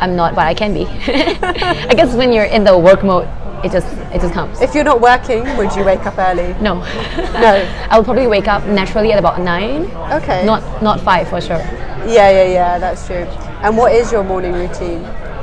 I'm 0.00 0.16
not, 0.16 0.34
but 0.34 0.46
I 0.46 0.54
can 0.54 0.74
be. 0.74 0.86
I 1.06 1.94
guess 1.94 2.14
when 2.14 2.32
you're 2.32 2.46
in 2.46 2.64
the 2.64 2.76
work 2.76 3.04
mode, 3.04 3.28
it 3.64 3.70
just 3.70 3.86
it 4.12 4.20
just 4.20 4.34
comes. 4.34 4.60
If 4.60 4.74
you're 4.74 4.82
not 4.82 5.00
working, 5.00 5.44
would 5.56 5.74
you 5.76 5.84
wake 5.84 6.04
up 6.04 6.18
early? 6.18 6.54
no, 6.60 6.74
No. 7.38 7.86
I'll 7.90 8.02
probably 8.02 8.26
wake 8.26 8.48
up 8.48 8.66
naturally 8.66 9.12
at 9.12 9.18
about 9.20 9.40
nine. 9.40 9.84
Okay. 10.10 10.44
Not 10.44 10.82
not 10.82 11.00
five 11.00 11.28
for 11.28 11.40
sure. 11.40 11.62
Yeah, 12.06 12.30
yeah, 12.30 12.44
yeah, 12.58 12.78
that's 12.78 13.06
true. 13.06 13.24
And 13.62 13.76
what 13.76 13.92
is 13.92 14.10
your 14.10 14.24
morning 14.24 14.52
routine? 14.52 15.02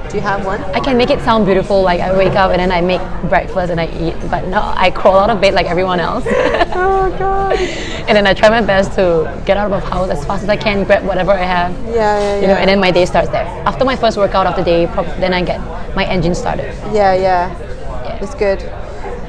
Do 0.09 0.15
you 0.15 0.21
have 0.21 0.43
one? 0.45 0.59
I 0.75 0.79
can 0.79 0.97
make 0.97 1.11
it 1.11 1.19
sound 1.21 1.45
beautiful, 1.45 1.83
like 1.83 2.01
I 2.01 2.15
wake 2.17 2.33
up 2.33 2.49
and 2.51 2.59
then 2.59 2.71
I 2.71 2.81
make 2.81 2.99
breakfast 3.29 3.69
and 3.71 3.79
I 3.79 3.85
eat, 3.99 4.15
but 4.29 4.47
no, 4.47 4.59
I 4.75 4.89
crawl 4.89 5.19
out 5.19 5.29
of 5.29 5.39
bed 5.39 5.53
like 5.53 5.67
everyone 5.67 5.99
else. 5.99 6.25
Oh 6.27 7.15
god. 7.19 7.55
and 7.59 8.17
then 8.17 8.25
I 8.25 8.33
try 8.33 8.49
my 8.49 8.61
best 8.61 8.93
to 8.93 9.31
get 9.45 9.55
out 9.55 9.71
of 9.71 9.81
the 9.81 9.87
house 9.87 10.09
as 10.09 10.25
fast 10.25 10.41
as 10.43 10.49
I 10.49 10.57
can, 10.57 10.83
grab 10.83 11.05
whatever 11.05 11.31
I 11.31 11.43
have, 11.43 11.71
Yeah, 11.85 11.93
yeah, 11.93 12.19
yeah. 12.19 12.41
you 12.41 12.47
know, 12.47 12.55
and 12.55 12.67
then 12.67 12.79
my 12.79 12.89
day 12.89 13.05
starts 13.05 13.29
there. 13.29 13.45
After 13.67 13.85
my 13.85 13.95
first 13.95 14.17
workout 14.17 14.47
of 14.47 14.55
the 14.55 14.63
day, 14.63 14.87
then 15.19 15.31
I 15.31 15.43
get 15.43 15.59
my 15.95 16.05
engine 16.05 16.33
started. 16.33 16.73
Yeah, 16.91 17.13
yeah, 17.13 18.17
it's 18.19 18.33
good. 18.33 18.63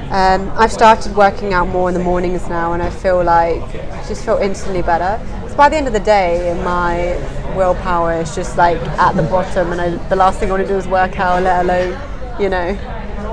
Um, 0.09 0.51
I've 0.57 0.71
started 0.73 1.15
working 1.15 1.53
out 1.53 1.67
more 1.69 1.89
in 1.89 1.93
the 1.93 2.03
mornings 2.03 2.49
now, 2.49 2.73
and 2.73 2.81
I 2.81 2.89
feel 2.89 3.23
like 3.23 3.61
I 3.61 4.03
just 4.07 4.25
feel 4.25 4.37
instantly 4.37 4.81
better. 4.81 5.17
So 5.47 5.55
by 5.55 5.69
the 5.69 5.77
end 5.77 5.85
of 5.87 5.93
the 5.93 5.99
day, 6.01 6.53
my 6.65 7.15
willpower 7.55 8.13
is 8.13 8.35
just 8.35 8.57
like 8.57 8.77
at 8.97 9.13
the 9.15 9.23
bottom, 9.23 9.71
and 9.71 9.81
I, 9.81 9.89
the 10.09 10.15
last 10.15 10.39
thing 10.39 10.49
I 10.49 10.53
want 10.53 10.63
to 10.63 10.67
do 10.67 10.77
is 10.77 10.87
work 10.87 11.19
out, 11.19 11.43
let 11.43 11.65
alone, 11.65 11.97
you 12.39 12.49
know, 12.49 12.73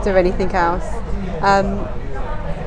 do 0.04 0.11
anything 0.11 0.52
else. 0.52 0.87
Um, 1.42 1.87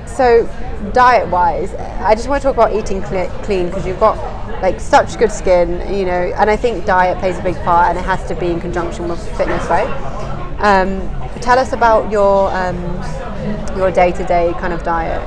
so, 0.08 0.48
diet-wise, 0.94 1.74
I 1.74 2.16
just 2.16 2.28
want 2.28 2.42
to 2.42 2.48
talk 2.48 2.56
about 2.56 2.76
eating 2.76 3.02
cle 3.02 3.28
clean 3.44 3.68
because 3.68 3.86
you've 3.86 4.00
got 4.00 4.18
like 4.62 4.80
such 4.80 5.18
good 5.18 5.32
skin, 5.32 5.70
you 5.94 6.06
know, 6.06 6.34
and 6.38 6.50
I 6.50 6.56
think 6.56 6.86
diet 6.86 7.18
plays 7.20 7.40
a 7.40 7.44
big 7.44 7.56
part, 7.64 7.90
and 7.90 7.98
it 7.98 8.06
has 8.06 8.28
to 8.28 8.36
be 8.36 8.48
in 8.48 8.60
conjunction 8.60 9.08
with 9.08 9.20
fitness, 9.38 9.66
right? 9.68 9.90
Um, 10.60 11.10
tell 11.42 11.58
us 11.58 11.74
about 11.74 12.12
your 12.12 12.52
um, 12.52 12.78
your 13.78 13.92
day-to-day 13.92 14.54
kind 14.60 14.74
of 14.74 14.84
diet. 14.84 15.22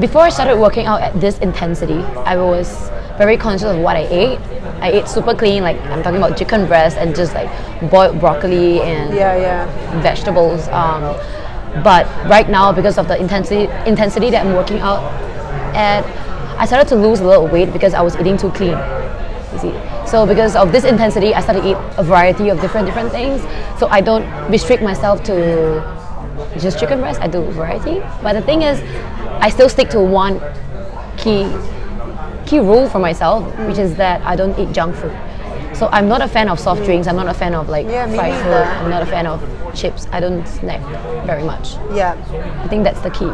Before 0.00 0.22
I 0.22 0.30
started 0.30 0.56
working 0.58 0.86
out 0.86 1.02
at 1.02 1.20
this 1.20 1.38
intensity, 1.40 2.00
I 2.24 2.36
was 2.36 2.90
very 3.24 3.36
conscious 3.36 3.68
of 3.68 3.78
what 3.78 3.96
I 3.96 4.04
ate. 4.22 4.38
I 4.80 4.90
ate 4.90 5.08
super 5.08 5.34
clean, 5.34 5.62
like 5.62 5.80
I'm 5.92 6.02
talking 6.02 6.18
about 6.18 6.36
chicken 6.36 6.66
breast 6.66 6.96
and 6.96 7.14
just 7.14 7.34
like 7.34 7.48
boiled 7.90 8.18
broccoli 8.18 8.80
and 8.80 9.14
Yeah, 9.14 9.36
yeah, 9.36 10.02
vegetables. 10.02 10.66
Um, 10.68 11.02
but 11.84 12.04
right 12.28 12.48
now, 12.50 12.72
because 12.72 12.98
of 12.98 13.06
the 13.06 13.16
intensity 13.16 13.64
intensity 13.86 14.30
that 14.30 14.44
I'm 14.44 14.54
working 14.54 14.80
out 14.80 15.00
at, 15.74 16.02
I 16.58 16.66
started 16.66 16.88
to 16.88 16.96
lose 16.96 17.20
a 17.20 17.26
little 17.26 17.46
weight 17.46 17.72
because 17.72 17.94
I 17.94 18.02
was 18.02 18.16
eating 18.16 18.36
too 18.36 18.50
clean. 18.50 18.76
You 19.52 19.58
see, 19.64 19.74
so 20.06 20.26
because 20.26 20.56
of 20.56 20.72
this 20.72 20.84
intensity, 20.84 21.32
I 21.34 21.40
started 21.42 21.62
to 21.62 21.70
eat 21.70 21.76
a 21.96 22.02
variety 22.02 22.48
of 22.48 22.60
different 22.60 22.86
different 22.86 23.12
things. 23.12 23.40
So 23.78 23.86
I 23.88 24.00
don't 24.00 24.26
restrict 24.50 24.82
myself 24.82 25.22
to 25.30 25.36
just 26.58 26.78
chicken 26.80 26.98
breast. 27.00 27.20
I 27.20 27.28
do 27.28 27.42
variety. 27.52 28.00
But 28.22 28.32
the 28.32 28.42
thing 28.42 28.62
is, 28.62 28.82
I 29.46 29.48
still 29.48 29.68
stick 29.68 29.90
to 29.90 30.00
one 30.00 30.40
key 31.16 31.44
key 32.52 32.58
rule 32.58 32.86
for 32.86 32.98
myself, 32.98 33.42
which 33.66 33.78
is 33.78 33.94
that 33.96 34.20
I 34.26 34.36
don't 34.36 34.56
eat 34.58 34.72
junk 34.74 34.94
food. 34.94 35.16
So 35.74 35.88
I'm 35.90 36.06
not 36.06 36.20
a 36.20 36.28
fan 36.28 36.50
of 36.50 36.60
soft 36.60 36.84
drinks. 36.84 37.06
I'm 37.08 37.16
not 37.16 37.26
a 37.26 37.32
fan 37.42 37.54
of 37.54 37.70
like 37.70 37.86
Yeah, 37.86 38.06
fried 38.14 38.34
food. 38.44 38.66
I'm 38.82 38.90
not 38.90 39.02
a 39.02 39.06
fan 39.06 39.26
of 39.26 39.40
chips. 39.74 40.06
I 40.12 40.20
don't 40.20 40.46
snack 40.46 40.82
very 41.24 41.44
much. 41.44 41.76
yeah. 41.94 42.12
I 42.62 42.68
think 42.68 42.84
that's 42.84 43.00
the 43.00 43.10
key. 43.10 43.32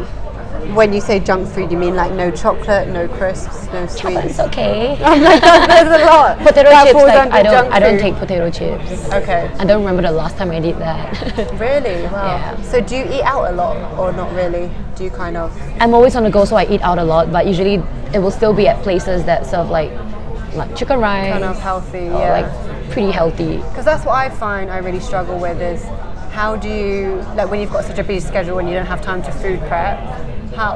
When 0.74 0.92
you 0.92 1.00
say 1.00 1.20
junk 1.20 1.48
food, 1.48 1.70
you 1.70 1.78
mean 1.78 1.94
like 1.94 2.12
no 2.12 2.30
chocolate, 2.30 2.88
no 2.88 3.08
crisps, 3.08 3.66
no 3.72 3.86
sweets? 3.86 4.24
It's 4.24 4.40
okay. 4.40 4.96
Oh 5.08 5.66
there's 5.66 6.02
a 6.02 6.04
lot. 6.04 6.38
potato 6.46 6.70
that 6.70 6.86
chips, 6.86 6.94
like, 6.94 7.30
I 7.30 7.42
don't, 7.42 7.72
I 7.72 7.78
don't 7.78 7.98
take 7.98 8.14
potato 8.16 8.50
chips. 8.50 9.12
Okay. 9.12 9.50
I 9.58 9.64
don't 9.64 9.80
remember 9.80 10.02
the 10.02 10.12
last 10.12 10.36
time 10.36 10.50
I 10.50 10.60
did 10.60 10.78
that. 10.78 11.08
Really? 11.58 12.02
Wow. 12.04 12.36
Yeah. 12.36 12.62
So 12.62 12.80
do 12.80 12.96
you 12.96 13.04
eat 13.04 13.22
out 13.22 13.50
a 13.50 13.54
lot 13.54 13.76
or 13.98 14.12
not 14.12 14.32
really? 14.34 14.70
Do 14.96 15.04
you 15.04 15.10
kind 15.10 15.36
of 15.36 15.56
I'm 15.80 15.94
always 15.94 16.14
on 16.16 16.24
the 16.24 16.30
go, 16.30 16.44
so 16.44 16.56
I 16.56 16.66
eat 16.66 16.82
out 16.82 16.98
a 16.98 17.04
lot. 17.04 17.32
But 17.32 17.46
usually, 17.46 17.82
it 18.14 18.18
will 18.18 18.30
still 18.30 18.52
be 18.52 18.68
at 18.68 18.82
places 18.82 19.24
that 19.24 19.46
serve 19.46 19.70
like, 19.70 19.90
like 20.54 20.74
chicken 20.76 21.00
rice, 21.00 21.32
kind 21.32 21.44
of 21.44 21.58
healthy? 21.58 21.98
Yeah. 21.98 22.40
like 22.42 22.90
pretty 22.90 23.10
healthy. 23.10 23.56
Because 23.58 23.84
that's 23.84 24.04
what 24.04 24.14
I 24.14 24.28
find 24.28 24.70
I 24.70 24.78
really 24.78 25.00
struggle 25.00 25.38
with 25.38 25.60
is 25.60 25.84
how 26.32 26.56
do 26.56 26.68
you 26.68 27.16
like 27.34 27.50
when 27.50 27.60
you've 27.60 27.70
got 27.70 27.84
such 27.84 27.98
a 27.98 28.04
busy 28.04 28.26
schedule 28.26 28.58
and 28.58 28.68
you 28.68 28.74
don't 28.74 28.86
have 28.86 29.02
time 29.02 29.22
to 29.22 29.32
food 29.32 29.58
prep, 29.60 29.98
how 30.58 30.70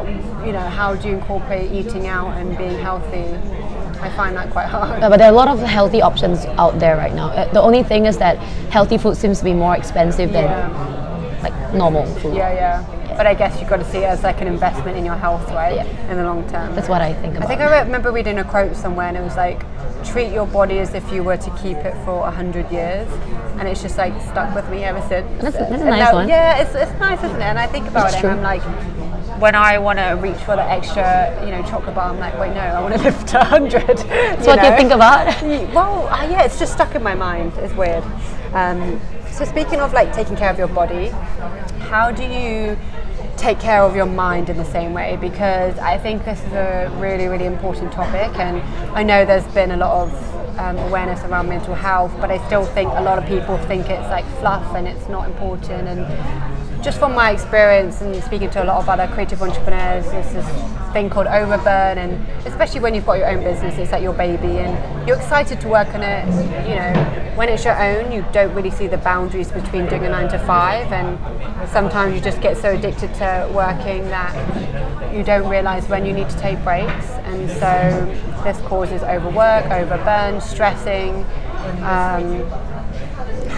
you 0.47 0.53
know 0.53 0.67
how 0.81 0.95
do 0.95 1.09
you 1.09 1.15
incorporate 1.15 1.73
eating 1.73 2.07
out 2.07 2.31
and 2.39 2.57
being 2.57 2.79
healthy? 2.89 3.27
I 4.07 4.09
find 4.21 4.37
that 4.37 4.51
quite 4.51 4.67
hard. 4.77 5.03
Uh, 5.03 5.09
But 5.11 5.19
there 5.19 5.29
are 5.31 5.35
a 5.37 5.41
lot 5.43 5.49
of 5.55 5.59
healthy 5.79 6.01
options 6.03 6.39
out 6.65 6.75
there 6.83 6.97
right 6.97 7.15
now. 7.21 7.29
Uh, 7.29 7.53
The 7.53 7.63
only 7.69 7.83
thing 7.91 8.07
is 8.07 8.17
that 8.19 8.37
healthy 8.77 8.99
food 9.03 9.17
seems 9.17 9.39
to 9.41 9.45
be 9.45 9.55
more 9.65 9.75
expensive 9.77 10.29
than 10.33 10.45
Yeah, 10.45 11.39
like 11.47 11.55
normal 11.83 12.05
food. 12.21 12.35
yeah, 12.35 12.53
yeah. 12.63 12.77
But 13.19 13.27
I 13.33 13.35
guess 13.35 13.53
you've 13.61 13.69
got 13.75 13.81
to 13.85 13.89
see 13.93 13.99
it 14.07 14.11
as 14.15 14.23
like 14.29 14.41
an 14.41 14.49
investment 14.57 14.97
in 14.99 15.05
your 15.05 15.15
health, 15.25 15.47
right? 15.63 15.77
Yeah. 15.77 16.11
In 16.11 16.17
the 16.21 16.25
long 16.31 16.43
term. 16.55 16.75
That's 16.77 16.89
what 16.95 17.03
I 17.03 17.13
think 17.21 17.33
about. 17.37 17.45
I 17.45 17.49
think 17.51 17.61
I 17.61 17.81
remember 17.87 18.11
reading 18.19 18.39
a 18.39 18.45
quote 18.55 18.75
somewhere, 18.85 19.07
and 19.11 19.17
it 19.21 19.25
was 19.31 19.37
like, 19.47 19.59
"Treat 20.13 20.31
your 20.39 20.47
body 20.59 20.79
as 20.85 20.95
if 20.95 21.05
you 21.15 21.21
were 21.29 21.37
to 21.47 21.51
keep 21.63 21.77
it 21.91 21.95
for 22.05 22.17
a 22.27 22.31
hundred 22.41 22.67
years," 22.79 23.09
and 23.59 23.65
it's 23.71 23.83
just 23.87 23.99
like 23.99 24.15
stuck 24.31 24.49
with 24.59 24.67
me 24.75 24.79
ever 24.91 25.03
since. 25.11 25.27
That's 25.43 25.57
a- 25.63 25.67
that's 25.71 25.83
a 25.83 25.91
nice 25.99 26.13
one. 26.21 26.27
Yeah, 26.29 26.63
it's, 26.63 26.75
it's 26.75 26.95
nice, 27.07 27.21
isn't 27.27 27.37
it? 27.47 27.51
And 27.53 27.59
I 27.59 27.67
think 27.75 27.85
about 27.93 28.05
That's 28.05 28.17
it, 28.17 28.21
true. 28.21 28.31
and 28.31 28.39
I'm 28.41 28.45
like, 28.53 28.65
when 29.43 29.57
I 29.57 29.77
want 29.79 29.99
to 29.99 30.17
reach 30.21 30.37
for 30.45 30.55
the 30.55 30.63
extra, 30.63 31.37
you 31.45 31.51
know, 31.51 31.63
chocolate 31.65 31.97
bar, 31.97 32.11
I'm 32.11 32.21
like, 32.21 32.39
wait, 32.39 32.55
no, 32.55 32.61
I 32.61 32.81
want 32.81 32.95
to 32.95 33.03
live 33.03 33.27
to 33.27 33.41
a 33.41 33.45
hundred. 33.45 33.99
That's 33.99 34.47
what 34.47 34.63
you 34.63 34.71
think 34.77 34.93
about. 34.93 35.43
Well, 35.73 36.07
uh, 36.07 36.29
yeah, 36.31 36.45
it's 36.45 36.61
just 36.61 36.75
stuck 36.75 36.95
in 36.95 37.03
my 37.03 37.15
mind. 37.15 37.53
It's 37.57 37.75
weird. 37.75 38.05
Um, 38.53 39.01
so 39.33 39.45
speaking 39.45 39.81
of 39.81 39.93
like 39.93 40.13
taking 40.13 40.37
care 40.37 40.49
of 40.49 40.59
your 40.59 40.69
body, 40.69 41.09
how 41.91 42.13
do 42.13 42.23
you 42.23 42.79
take 43.37 43.59
care 43.59 43.83
of 43.83 43.97
your 43.97 44.07
mind 44.07 44.49
in 44.49 44.57
the 44.57 44.65
same 44.65 44.93
way? 44.93 45.19
Because 45.21 45.77
I 45.79 45.99
think 45.99 46.25
this 46.25 46.41
is 46.45 46.53
a 46.53 46.95
really, 47.01 47.27
really 47.27 47.47
important 47.47 47.91
topic, 47.91 48.39
and 48.39 48.63
I 48.97 49.03
know 49.03 49.25
there's 49.25 49.47
been 49.49 49.73
a 49.73 49.77
lot 49.77 50.07
of 50.07 50.59
um, 50.59 50.79
awareness 50.79 51.21
around 51.25 51.49
mental 51.49 51.75
health, 51.75 52.13
but 52.21 52.31
I 52.31 52.45
still 52.47 52.65
think 52.65 52.93
a 52.93 53.03
lot 53.03 53.19
of 53.19 53.27
people 53.27 53.59
think 53.67 53.91
it's 53.91 54.09
like 54.09 54.25
fluff 54.39 54.77
and 54.77 54.87
it's 54.87 55.09
not 55.09 55.27
important. 55.27 55.89
And 55.89 56.01
just 56.83 56.99
from 56.99 57.15
my 57.15 57.31
experience 57.31 58.01
and 58.01 58.23
speaking 58.25 58.51
to 58.51 58.63
a 58.63 58.67
lot 58.67 58.79
of 58.79 58.89
other 58.89 59.07
creative 59.15 59.41
entrepreneurs, 59.41 60.05
there's 60.07 60.33
this 60.33 60.93
thing 60.93 61.09
called 61.09 61.29
overburn, 61.29 61.97
and 61.97 62.47
especially 62.47 62.81
when 62.81 62.95
you've 62.95 63.07
got 63.07 63.15
your 63.15 63.29
own 63.31 63.43
business, 63.43 63.79
it's 63.79 63.93
like 63.93 64.03
your 64.03 64.13
baby, 64.13 64.59
and 64.59 65.09
you're 65.09 65.17
excited 65.17 65.61
to 65.61 65.69
work 65.69 65.89
on 65.95 66.03
it. 66.03 66.27
You 66.69 66.75
know, 66.75 67.33
when 67.37 67.49
it's 67.49 67.65
your 67.65 67.81
own, 67.81 68.11
you 68.11 68.25
don't 68.33 68.53
really 68.55 68.71
see 68.71 68.89
the 68.89 68.99
boundaries 68.99 69.53
between 69.53 69.87
doing 69.87 70.05
a 70.05 70.09
nine 70.11 70.29
to 70.31 70.39
five, 70.41 70.93
and 70.93 71.19
sometimes 71.71 72.15
you 72.17 72.21
just 72.21 72.41
get 72.41 72.57
so 72.57 72.75
addicted 72.75 73.15
to 73.15 73.49
working 73.55 74.03
that 74.09 75.15
you 75.15 75.23
don't 75.23 75.49
realize 75.49 75.89
when 75.89 76.05
you 76.05 76.13
need 76.13 76.29
to 76.31 76.39
take 76.39 76.63
breaks, 76.65 77.11
and 77.25 77.49
so 77.49 78.43
this 78.43 78.59
causes 78.63 79.03
overwork, 79.03 79.65
overburn, 79.67 80.41
stressing. 80.41 81.25
Um, 81.85 82.43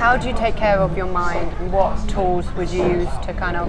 how 0.04 0.18
do 0.18 0.28
you 0.28 0.34
take 0.34 0.54
care 0.54 0.78
of 0.80 0.94
your 0.98 1.06
mind? 1.06 1.50
and 1.60 1.72
What 1.72 1.96
tools 2.10 2.44
would 2.56 2.68
you 2.68 2.84
use 2.84 3.08
to 3.24 3.32
kind 3.32 3.56
of, 3.56 3.66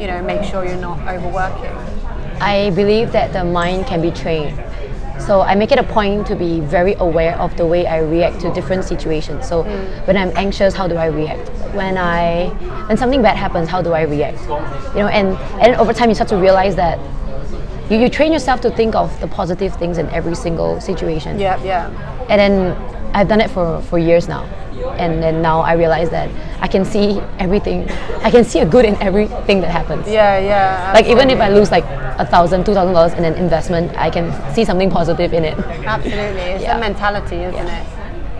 you 0.00 0.06
know, 0.06 0.22
make 0.22 0.44
sure 0.44 0.64
you're 0.64 0.76
not 0.90 1.00
overworking? 1.08 1.74
I 2.40 2.70
believe 2.70 3.10
that 3.10 3.32
the 3.32 3.42
mind 3.42 3.86
can 3.86 4.00
be 4.00 4.12
trained. 4.12 4.54
So 5.18 5.40
I 5.40 5.56
make 5.56 5.72
it 5.72 5.80
a 5.80 5.82
point 5.82 6.28
to 6.28 6.36
be 6.36 6.60
very 6.60 6.94
aware 6.94 7.34
of 7.38 7.56
the 7.56 7.66
way 7.66 7.88
I 7.88 7.98
react 7.98 8.40
to 8.42 8.54
different 8.54 8.84
situations. 8.84 9.48
So 9.48 9.64
mm. 9.64 10.06
when 10.06 10.16
I'm 10.16 10.30
anxious, 10.36 10.74
how 10.74 10.86
do 10.86 10.94
I 10.94 11.06
react? 11.06 11.48
When 11.74 11.98
I 11.98 12.50
when 12.86 12.96
something 12.96 13.20
bad 13.20 13.36
happens, 13.36 13.68
how 13.68 13.82
do 13.82 13.92
I 13.94 14.02
react? 14.02 14.40
You 14.94 15.02
know, 15.02 15.08
and 15.08 15.36
and 15.60 15.74
over 15.74 15.92
time 15.92 16.08
you 16.08 16.14
start 16.14 16.28
to 16.28 16.36
realize 16.36 16.76
that 16.76 17.00
you, 17.90 17.98
you 17.98 18.08
train 18.08 18.32
yourself 18.32 18.60
to 18.60 18.70
think 18.70 18.94
of 18.94 19.08
the 19.20 19.26
positive 19.26 19.74
things 19.74 19.98
in 19.98 20.06
every 20.10 20.36
single 20.36 20.80
situation. 20.80 21.40
Yeah, 21.40 21.60
yeah. 21.64 21.90
And 22.30 22.38
then 22.38 22.54
I've 23.12 23.28
done 23.28 23.40
it 23.40 23.50
for, 23.50 23.82
for 23.82 23.98
years 23.98 24.28
now. 24.28 24.48
And 25.02 25.20
then 25.22 25.42
now 25.42 25.60
I 25.60 25.72
realize 25.72 26.10
that 26.10 26.30
I 26.62 26.68
can 26.68 26.84
see 26.84 27.20
everything. 27.38 27.90
I 28.22 28.30
can 28.30 28.44
see 28.44 28.60
a 28.60 28.66
good 28.66 28.84
in 28.84 28.94
everything 29.02 29.60
that 29.62 29.70
happens. 29.70 30.06
Yeah, 30.06 30.38
yeah. 30.38 30.92
Like 30.94 31.06
even 31.06 31.28
if 31.28 31.40
I 31.40 31.48
lose 31.48 31.70
like 31.72 31.84
a 32.18 32.26
thousand, 32.26 32.64
two 32.64 32.74
thousand 32.74 32.94
dollars 32.94 33.14
in 33.14 33.24
an 33.24 33.34
investment, 33.34 33.96
I 33.96 34.10
can 34.10 34.30
see 34.54 34.64
something 34.64 34.90
positive 34.90 35.32
in 35.34 35.44
it, 35.44 35.58
Absolutely. 35.58 36.42
It's 36.54 36.62
Yeah. 36.62 36.76
a 36.76 36.80
mentality, 36.80 37.36
isn't 37.36 37.66
Yeah. 37.66 37.80
it? 37.82 37.86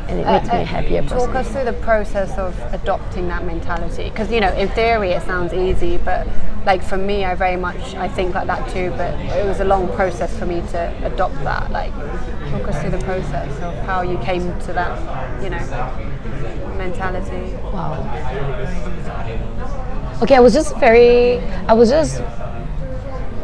and 0.09 0.21
it 0.21 0.27
uh, 0.27 0.33
makes 0.33 0.53
me 0.53 0.61
a 0.61 0.65
happier 0.65 1.03
Talk 1.03 1.31
person. 1.31 1.37
us 1.37 1.49
through 1.53 1.65
the 1.65 1.73
process 1.73 2.37
of 2.37 2.59
adopting 2.75 3.29
that 3.29 3.45
mentality. 3.45 4.11
Because, 4.11 4.31
you 4.31 4.41
know, 4.41 4.53
in 4.53 4.69
theory 4.69 5.11
it 5.13 5.23
sounds 5.23 5.55
easy, 5.55 5.97
but 5.97 6.27
like 6.67 6.83
for 6.83 6.99
me, 6.99 7.25
I 7.25 7.35
very 7.35 7.57
much, 7.57 7.95
I 7.95 8.09
think 8.09 8.35
like 8.35 8.47
that 8.47 8.69
too, 8.71 8.93
but 8.97 9.15
it 9.39 9.47
was 9.47 9.61
a 9.61 9.65
long 9.65 9.89
process 9.95 10.37
for 10.39 10.45
me 10.45 10.61
to 10.73 10.93
adopt 11.05 11.35
that. 11.45 11.71
Like, 11.71 11.95
talk 12.51 12.69
us 12.69 12.81
through 12.81 12.91
the 12.91 13.05
process 13.05 13.51
of 13.63 13.75
how 13.87 14.03
you 14.03 14.19
came 14.19 14.43
to 14.67 14.73
that, 14.75 15.43
you 15.43 15.49
know, 15.51 16.12
mentality. 16.87 17.55
Wow. 17.73 17.95
Okay, 20.23 20.37
I 20.37 20.41
was 20.41 20.53
just 20.53 20.77
very, 20.79 21.39
I 21.67 21.73
was 21.73 21.91
just 21.91 22.23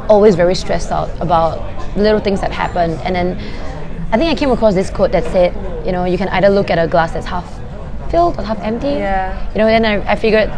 always 0.08 0.34
very 0.36 0.54
stressed 0.54 0.90
out 0.90 1.10
about 1.20 1.52
little 1.96 2.20
things 2.20 2.40
that 2.40 2.52
happened, 2.52 2.94
and 3.04 3.14
then 3.14 3.28
I 4.12 4.16
think 4.18 4.30
I 4.30 4.34
came 4.34 4.50
across 4.50 4.74
this 4.74 4.90
quote 4.90 5.12
that 5.12 5.24
said, 5.24 5.52
you 5.84 5.92
know, 5.92 6.04
you 6.04 6.18
can 6.18 6.28
either 6.28 6.48
look 6.48 6.70
at 6.70 6.78
a 6.78 6.86
glass 6.88 7.12
that's 7.12 7.26
half 7.26 7.46
filled 8.10 8.38
or 8.38 8.42
half 8.42 8.58
empty. 8.60 8.88
Yeah. 8.88 9.52
You 9.52 9.58
know, 9.58 9.66
then 9.66 9.84
I, 9.84 10.12
I 10.12 10.16
figured, 10.16 10.48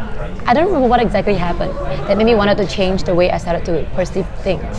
I 0.46 0.54
don't 0.54 0.66
remember 0.66 0.88
what 0.88 1.00
exactly 1.00 1.34
happened 1.34 1.72
that 2.06 2.16
made 2.16 2.24
me 2.24 2.34
wanted 2.34 2.58
to 2.58 2.66
change 2.66 3.02
the 3.02 3.14
way 3.14 3.30
I 3.30 3.38
started 3.38 3.64
to 3.66 3.88
perceive 3.94 4.26
things. 4.42 4.76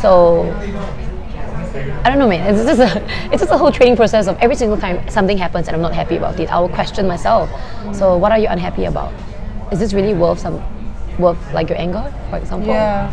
So 0.00 0.44
I 1.74 2.08
don't 2.08 2.18
know, 2.18 2.28
man. 2.28 2.54
It's 2.54 2.64
just 2.64 2.80
a, 2.80 3.02
it's 3.32 3.42
just 3.42 3.52
a 3.52 3.58
whole 3.58 3.72
training 3.72 3.96
process 3.96 4.26
of 4.26 4.36
every 4.38 4.56
single 4.56 4.78
time 4.78 5.06
something 5.08 5.38
happens 5.38 5.68
and 5.68 5.74
I'm 5.74 5.82
not 5.82 5.94
happy 5.94 6.16
about 6.16 6.38
it, 6.40 6.50
I 6.50 6.58
will 6.58 6.68
question 6.68 7.06
myself. 7.06 7.50
So 7.94 8.16
what 8.16 8.32
are 8.32 8.38
you 8.38 8.48
unhappy 8.48 8.84
about? 8.84 9.12
Is 9.72 9.78
this 9.78 9.92
really 9.92 10.14
worth 10.14 10.38
some, 10.38 10.62
worth 11.18 11.38
like 11.52 11.68
your 11.68 11.78
anger, 11.78 12.12
for 12.30 12.38
example? 12.38 12.68
Yeah. 12.68 13.12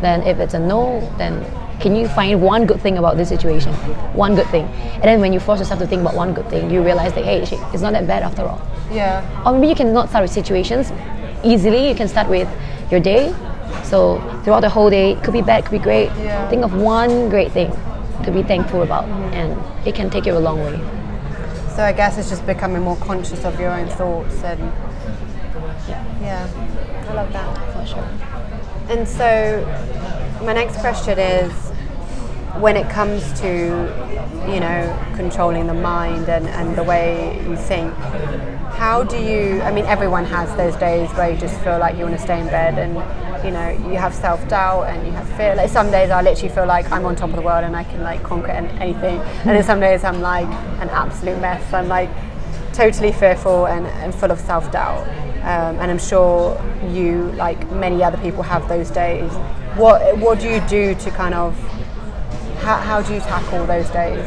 Then 0.00 0.22
if 0.22 0.38
it's 0.38 0.54
a 0.54 0.58
no, 0.58 1.00
then 1.18 1.44
can 1.80 1.96
you 1.96 2.08
find 2.08 2.40
one 2.40 2.66
good 2.66 2.80
thing 2.80 2.98
about 2.98 3.16
this 3.16 3.28
situation? 3.28 3.72
One 4.14 4.34
good 4.34 4.46
thing. 4.48 4.66
And 4.66 5.04
then 5.04 5.20
when 5.20 5.32
you 5.32 5.40
force 5.40 5.58
yourself 5.58 5.80
to 5.80 5.86
think 5.86 6.00
about 6.00 6.14
one 6.14 6.32
good 6.32 6.48
thing, 6.48 6.70
you 6.70 6.82
realize 6.82 7.12
that 7.14 7.24
hey, 7.24 7.44
shit, 7.44 7.58
it's 7.72 7.82
not 7.82 7.92
that 7.92 8.06
bad 8.06 8.22
after 8.22 8.42
all. 8.42 8.60
Yeah. 8.90 9.22
Or 9.44 9.52
maybe 9.52 9.68
you 9.68 9.74
can 9.74 9.92
not 9.92 10.08
start 10.08 10.22
with 10.22 10.30
situations 10.30 10.92
easily. 11.44 11.88
You 11.88 11.94
can 11.94 12.08
start 12.08 12.28
with 12.28 12.48
your 12.90 13.00
day. 13.00 13.34
So 13.84 14.18
throughout 14.44 14.60
the 14.60 14.68
whole 14.68 14.90
day, 14.90 15.12
it 15.12 15.22
could 15.22 15.32
be 15.32 15.42
bad, 15.42 15.64
could 15.64 15.72
be 15.72 15.78
great. 15.78 16.06
Yeah. 16.18 16.48
Think 16.48 16.64
of 16.64 16.74
one 16.74 17.28
great 17.28 17.52
thing 17.52 17.70
to 18.24 18.30
be 18.30 18.42
thankful 18.42 18.82
about, 18.82 19.04
and 19.34 19.56
it 19.86 19.94
can 19.94 20.10
take 20.10 20.26
you 20.26 20.36
a 20.36 20.38
long 20.38 20.60
way. 20.60 20.78
So 21.74 21.82
I 21.82 21.92
guess 21.92 22.18
it's 22.18 22.28
just 22.28 22.46
becoming 22.46 22.82
more 22.82 22.96
conscious 22.96 23.44
of 23.44 23.58
your 23.58 23.70
own 23.70 23.88
thoughts 23.88 24.42
and 24.44 24.60
yeah, 26.20 26.48
I 27.08 27.14
love 27.14 27.32
that. 27.32 27.72
For 27.72 27.86
sure. 27.86 28.08
And 28.88 29.08
so 29.08 29.64
my 30.44 30.52
next 30.52 30.78
question 30.78 31.18
is 31.18 31.52
when 32.60 32.76
it 32.76 32.88
comes 32.90 33.40
to 33.40 33.48
you 34.48 34.60
know 34.60 35.14
controlling 35.16 35.66
the 35.66 35.74
mind 35.74 36.28
and, 36.28 36.46
and 36.48 36.76
the 36.76 36.82
way 36.82 37.42
you 37.48 37.56
think 37.56 37.94
how 38.74 39.02
do 39.02 39.16
you 39.16 39.62
i 39.62 39.72
mean 39.72 39.86
everyone 39.86 40.24
has 40.24 40.54
those 40.56 40.76
days 40.76 41.08
where 41.12 41.30
you 41.30 41.38
just 41.38 41.58
feel 41.60 41.78
like 41.78 41.96
you 41.96 42.04
want 42.04 42.14
to 42.16 42.22
stay 42.22 42.40
in 42.40 42.46
bed 42.46 42.76
and 42.78 42.96
you 43.44 43.50
know 43.50 43.70
you 43.90 43.96
have 43.96 44.14
self-doubt 44.14 44.88
and 44.88 45.06
you 45.06 45.12
have 45.12 45.28
fear. 45.36 45.54
Like 45.54 45.70
some 45.70 45.90
days 45.90 46.10
i 46.10 46.22
literally 46.22 46.54
feel 46.54 46.66
like 46.66 46.90
i'm 46.90 47.04
on 47.04 47.16
top 47.16 47.30
of 47.30 47.36
the 47.36 47.42
world 47.42 47.64
and 47.64 47.76
i 47.76 47.84
can 47.84 48.02
like 48.02 48.22
conquer 48.22 48.50
anything. 48.50 49.18
And 49.18 49.50
then 49.50 49.62
some 49.64 49.80
days 49.80 50.04
i'm 50.04 50.20
like 50.20 50.46
an 50.80 50.88
absolute 50.90 51.40
mess. 51.40 51.72
I'm 51.72 51.88
like 51.88 52.10
totally 52.72 53.12
fearful 53.12 53.66
and, 53.66 53.86
and 53.86 54.14
full 54.14 54.30
of 54.30 54.40
self-doubt. 54.40 55.06
Um, 55.42 55.80
and 55.80 55.90
i'm 55.90 55.98
sure 55.98 56.60
you 56.88 57.32
like 57.32 57.70
many 57.72 58.02
other 58.02 58.18
people 58.18 58.42
have 58.42 58.68
those 58.68 58.90
days. 58.90 59.30
What 59.76 60.18
what 60.18 60.40
do 60.40 60.48
you 60.48 60.60
do 60.68 60.94
to 60.94 61.10
kind 61.10 61.34
of 61.34 61.58
how, 62.62 62.76
how 62.76 63.02
do 63.02 63.14
you 63.14 63.20
tackle 63.20 63.66
those 63.66 63.90
days? 63.90 64.24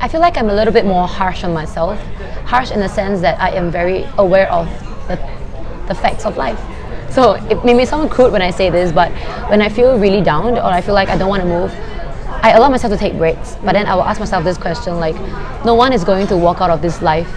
I 0.00 0.08
feel 0.08 0.20
like 0.20 0.36
I'm 0.36 0.50
a 0.50 0.54
little 0.54 0.72
bit 0.72 0.84
more 0.84 1.06
harsh 1.06 1.44
on 1.44 1.52
myself. 1.52 2.00
Harsh 2.46 2.70
in 2.70 2.80
the 2.80 2.88
sense 2.88 3.20
that 3.20 3.38
I 3.38 3.50
am 3.50 3.70
very 3.70 4.04
aware 4.18 4.50
of 4.50 4.66
the, 5.06 5.16
the 5.86 5.94
facts 5.94 6.24
of 6.24 6.36
life. 6.36 6.58
So 7.12 7.34
it 7.34 7.62
may 7.64 7.84
sound 7.84 8.10
crude 8.10 8.32
when 8.32 8.40
I 8.42 8.50
say 8.50 8.70
this, 8.70 8.90
but 8.90 9.12
when 9.50 9.60
I 9.60 9.68
feel 9.68 9.98
really 9.98 10.22
down 10.22 10.54
or 10.56 10.64
I 10.64 10.80
feel 10.80 10.94
like 10.94 11.08
I 11.10 11.18
don't 11.18 11.28
want 11.28 11.42
to 11.42 11.48
move, 11.48 11.70
I 12.42 12.52
allow 12.52 12.68
myself 12.70 12.92
to 12.92 12.98
take 12.98 13.16
breaks. 13.18 13.56
But 13.62 13.72
then 13.72 13.86
I 13.86 13.94
will 13.94 14.02
ask 14.04 14.18
myself 14.18 14.44
this 14.44 14.56
question 14.56 14.98
like, 14.98 15.14
no 15.64 15.74
one 15.74 15.92
is 15.92 16.04
going 16.04 16.26
to 16.28 16.36
walk 16.36 16.60
out 16.62 16.70
of 16.70 16.80
this 16.80 17.02
life 17.02 17.28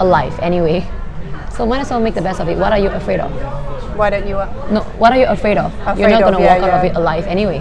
alive 0.00 0.38
anyway. 0.40 0.86
So 1.52 1.66
might 1.66 1.80
as 1.80 1.90
well 1.90 2.00
make 2.00 2.14
the 2.14 2.22
best 2.22 2.40
of 2.40 2.48
it. 2.48 2.56
What 2.56 2.72
are 2.72 2.78
you 2.78 2.88
afraid 2.88 3.20
of? 3.20 3.30
Why 3.96 4.10
don't 4.10 4.26
you? 4.26 4.38
Uh, 4.38 4.46
No, 4.70 4.80
what 4.96 5.12
are 5.12 5.18
you 5.18 5.26
afraid 5.26 5.58
of? 5.58 5.72
You're 5.98 6.08
not 6.08 6.22
gonna 6.22 6.40
yeah, 6.40 6.54
walk 6.54 6.70
out 6.70 6.78
of 6.78 6.84
it 6.84 6.96
alive 6.96 7.26
anyway. 7.26 7.58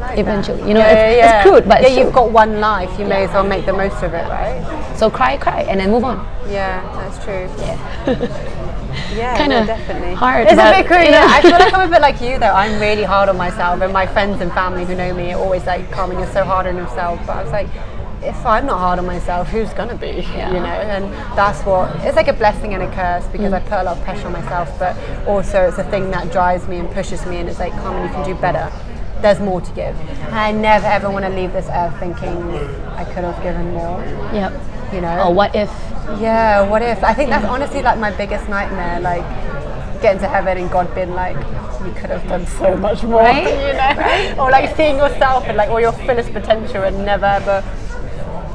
Like 0.00 0.18
Eventually, 0.18 0.60
that. 0.60 0.68
you 0.68 0.74
know, 0.74 0.80
yeah, 0.80 0.92
it's- 0.92 1.16
yeah, 1.16 1.40
it's 1.42 1.48
crude, 1.48 1.68
but 1.68 1.82
yeah, 1.82 1.88
it's 1.88 1.96
you've 1.98 2.12
got 2.14 2.30
one 2.30 2.60
life. 2.60 2.96
You 2.98 3.06
may 3.06 3.24
as 3.24 3.30
well 3.30 3.44
make 3.44 3.66
the 3.66 3.72
most 3.72 4.02
of 4.02 4.14
it, 4.14 4.26
right? 4.28 4.62
So 4.96 5.10
cry, 5.10 5.36
cry, 5.36 5.62
and 5.62 5.78
then 5.80 5.90
move 5.90 6.04
on. 6.04 6.24
Yeah, 6.48 6.80
that's 6.94 7.22
true. 7.24 7.48
Yeah. 7.58 8.56
Yeah, 9.14 9.36
Kinda 9.36 9.60
no, 9.60 9.66
definitely. 9.66 10.14
hard, 10.14 10.46
It's 10.46 10.52
a 10.52 10.56
bit 10.56 10.90
know. 10.90 10.96
Yeah, 10.98 11.26
I 11.28 11.42
feel 11.42 11.52
like 11.52 11.74
I'm 11.74 11.88
a 11.88 11.92
bit 11.94 12.00
like 12.00 12.20
you 12.20 12.38
though. 12.38 12.52
I'm 12.52 12.80
really 12.80 13.02
hard 13.04 13.28
on 13.28 13.36
myself, 13.36 13.80
and 13.80 13.92
my 13.92 14.06
friends 14.06 14.40
and 14.40 14.52
family 14.52 14.84
who 14.84 14.94
know 14.94 15.14
me 15.14 15.32
are 15.32 15.40
always 15.40 15.64
like, 15.66 15.90
"Carmen, 15.90 16.18
you're 16.18 16.32
so 16.32 16.44
hard 16.44 16.66
on 16.66 16.76
yourself." 16.76 17.20
But 17.26 17.36
I 17.36 17.42
was 17.42 17.52
like, 17.52 17.68
if 18.22 18.44
I'm 18.44 18.66
not 18.66 18.78
hard 18.78 18.98
on 18.98 19.06
myself, 19.06 19.48
who's 19.48 19.72
gonna 19.72 19.96
be? 19.96 20.26
Yeah. 20.34 20.52
You 20.52 20.60
know, 20.60 20.66
and 20.66 21.12
that's 21.36 21.62
what 21.64 21.94
it's 22.04 22.16
like 22.16 22.28
a 22.28 22.32
blessing 22.32 22.74
and 22.74 22.82
a 22.82 22.94
curse 22.94 23.26
because 23.28 23.52
I 23.52 23.60
mm. 23.60 23.64
put 23.64 23.80
a 23.80 23.84
lot 23.84 23.96
of 23.96 24.04
pressure 24.04 24.26
on 24.26 24.32
myself, 24.32 24.78
but 24.78 24.96
also 25.26 25.68
it's 25.68 25.78
a 25.78 25.84
thing 25.84 26.10
that 26.10 26.30
drives 26.30 26.68
me 26.68 26.78
and 26.78 26.90
pushes 26.90 27.24
me, 27.26 27.38
and 27.38 27.48
it's 27.48 27.58
like, 27.58 27.72
Carmen, 27.72 28.02
you 28.06 28.14
can 28.14 28.24
do 28.24 28.34
better. 28.40 28.70
There's 29.22 29.40
more 29.40 29.60
to 29.60 29.72
give. 29.72 29.96
I 30.32 30.52
never 30.52 30.86
ever 30.86 31.10
want 31.10 31.24
to 31.24 31.30
leave 31.30 31.52
this 31.52 31.68
earth 31.70 31.98
thinking 31.98 32.52
I 32.96 33.04
could 33.04 33.24
have 33.24 33.42
given 33.42 33.72
more. 33.72 34.02
Yep. 34.32 34.52
You 34.92 35.00
know. 35.00 35.28
Or 35.28 35.34
what 35.34 35.54
if? 35.54 35.70
Yeah, 36.18 36.62
what 36.68 36.82
if? 36.82 37.02
I 37.04 37.14
think 37.14 37.30
that's 37.30 37.44
honestly 37.46 37.82
like 37.82 37.98
my 37.98 38.10
biggest 38.10 38.48
nightmare, 38.48 39.00
like 39.00 39.22
getting 40.02 40.20
to 40.20 40.28
heaven 40.28 40.58
and 40.58 40.70
God 40.70 40.92
being 40.94 41.12
like, 41.14 41.36
you 41.84 41.92
could 41.92 42.10
have 42.10 42.26
done 42.28 42.46
so 42.46 42.76
much 42.76 43.02
more, 43.02 43.20
Right? 43.20 43.44
you 43.66 44.36
know? 44.36 44.42
Or 44.44 44.50
like 44.50 44.74
seeing 44.76 44.96
yourself 44.96 45.44
and 45.46 45.56
like 45.56 45.70
all 45.70 45.80
your 45.80 45.92
fullest 45.92 46.32
potential 46.32 46.82
and 46.84 47.04
never 47.04 47.26
ever 47.26 47.64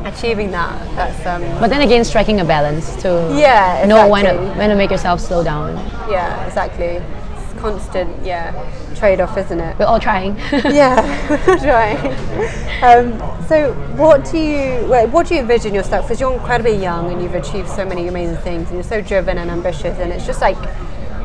achieving 0.05 0.51
that. 0.51 0.73
That's 0.95 1.25
um 1.25 1.41
But 1.59 1.69
then 1.69 1.81
again, 1.81 2.03
striking 2.03 2.39
a 2.39 2.45
balance 2.45 2.95
to 3.01 3.09
Yeah, 3.35 3.81
exactly. 3.83 3.87
know 3.89 4.07
when 4.09 4.25
to, 4.25 4.53
when 4.59 4.69
to 4.69 4.75
make 4.75 4.91
yourself 4.91 5.19
slow 5.21 5.43
down. 5.43 5.75
yeah, 6.09 6.45
exactly. 6.45 7.01
It's 7.01 7.59
constant, 7.59 8.09
yeah, 8.25 8.51
trade 9.05 9.21
off, 9.21 9.37
isn't 9.37 9.59
it? 9.59 9.77
We're 9.77 9.85
all 9.85 9.99
trying. 9.99 10.35
yeah, 10.51 10.97
trying. 11.61 11.99
Um, 12.81 13.19
so, 13.47 13.73
what 13.95 14.25
do 14.31 14.39
you 14.39 14.87
what 15.11 15.27
do 15.27 15.35
you 15.35 15.41
envision 15.41 15.75
yourself? 15.75 16.05
Because 16.05 16.19
you're 16.19 16.33
incredibly 16.33 16.75
young 16.75 17.11
and 17.11 17.21
you've 17.21 17.35
achieved 17.35 17.69
so 17.69 17.85
many 17.85 18.07
amazing 18.07 18.37
things, 18.37 18.67
and 18.69 18.77
you're 18.77 18.83
so 18.83 19.01
driven 19.01 19.37
and 19.37 19.51
ambitious, 19.51 19.99
and 19.99 20.11
it's 20.11 20.25
just 20.25 20.41
like 20.41 20.57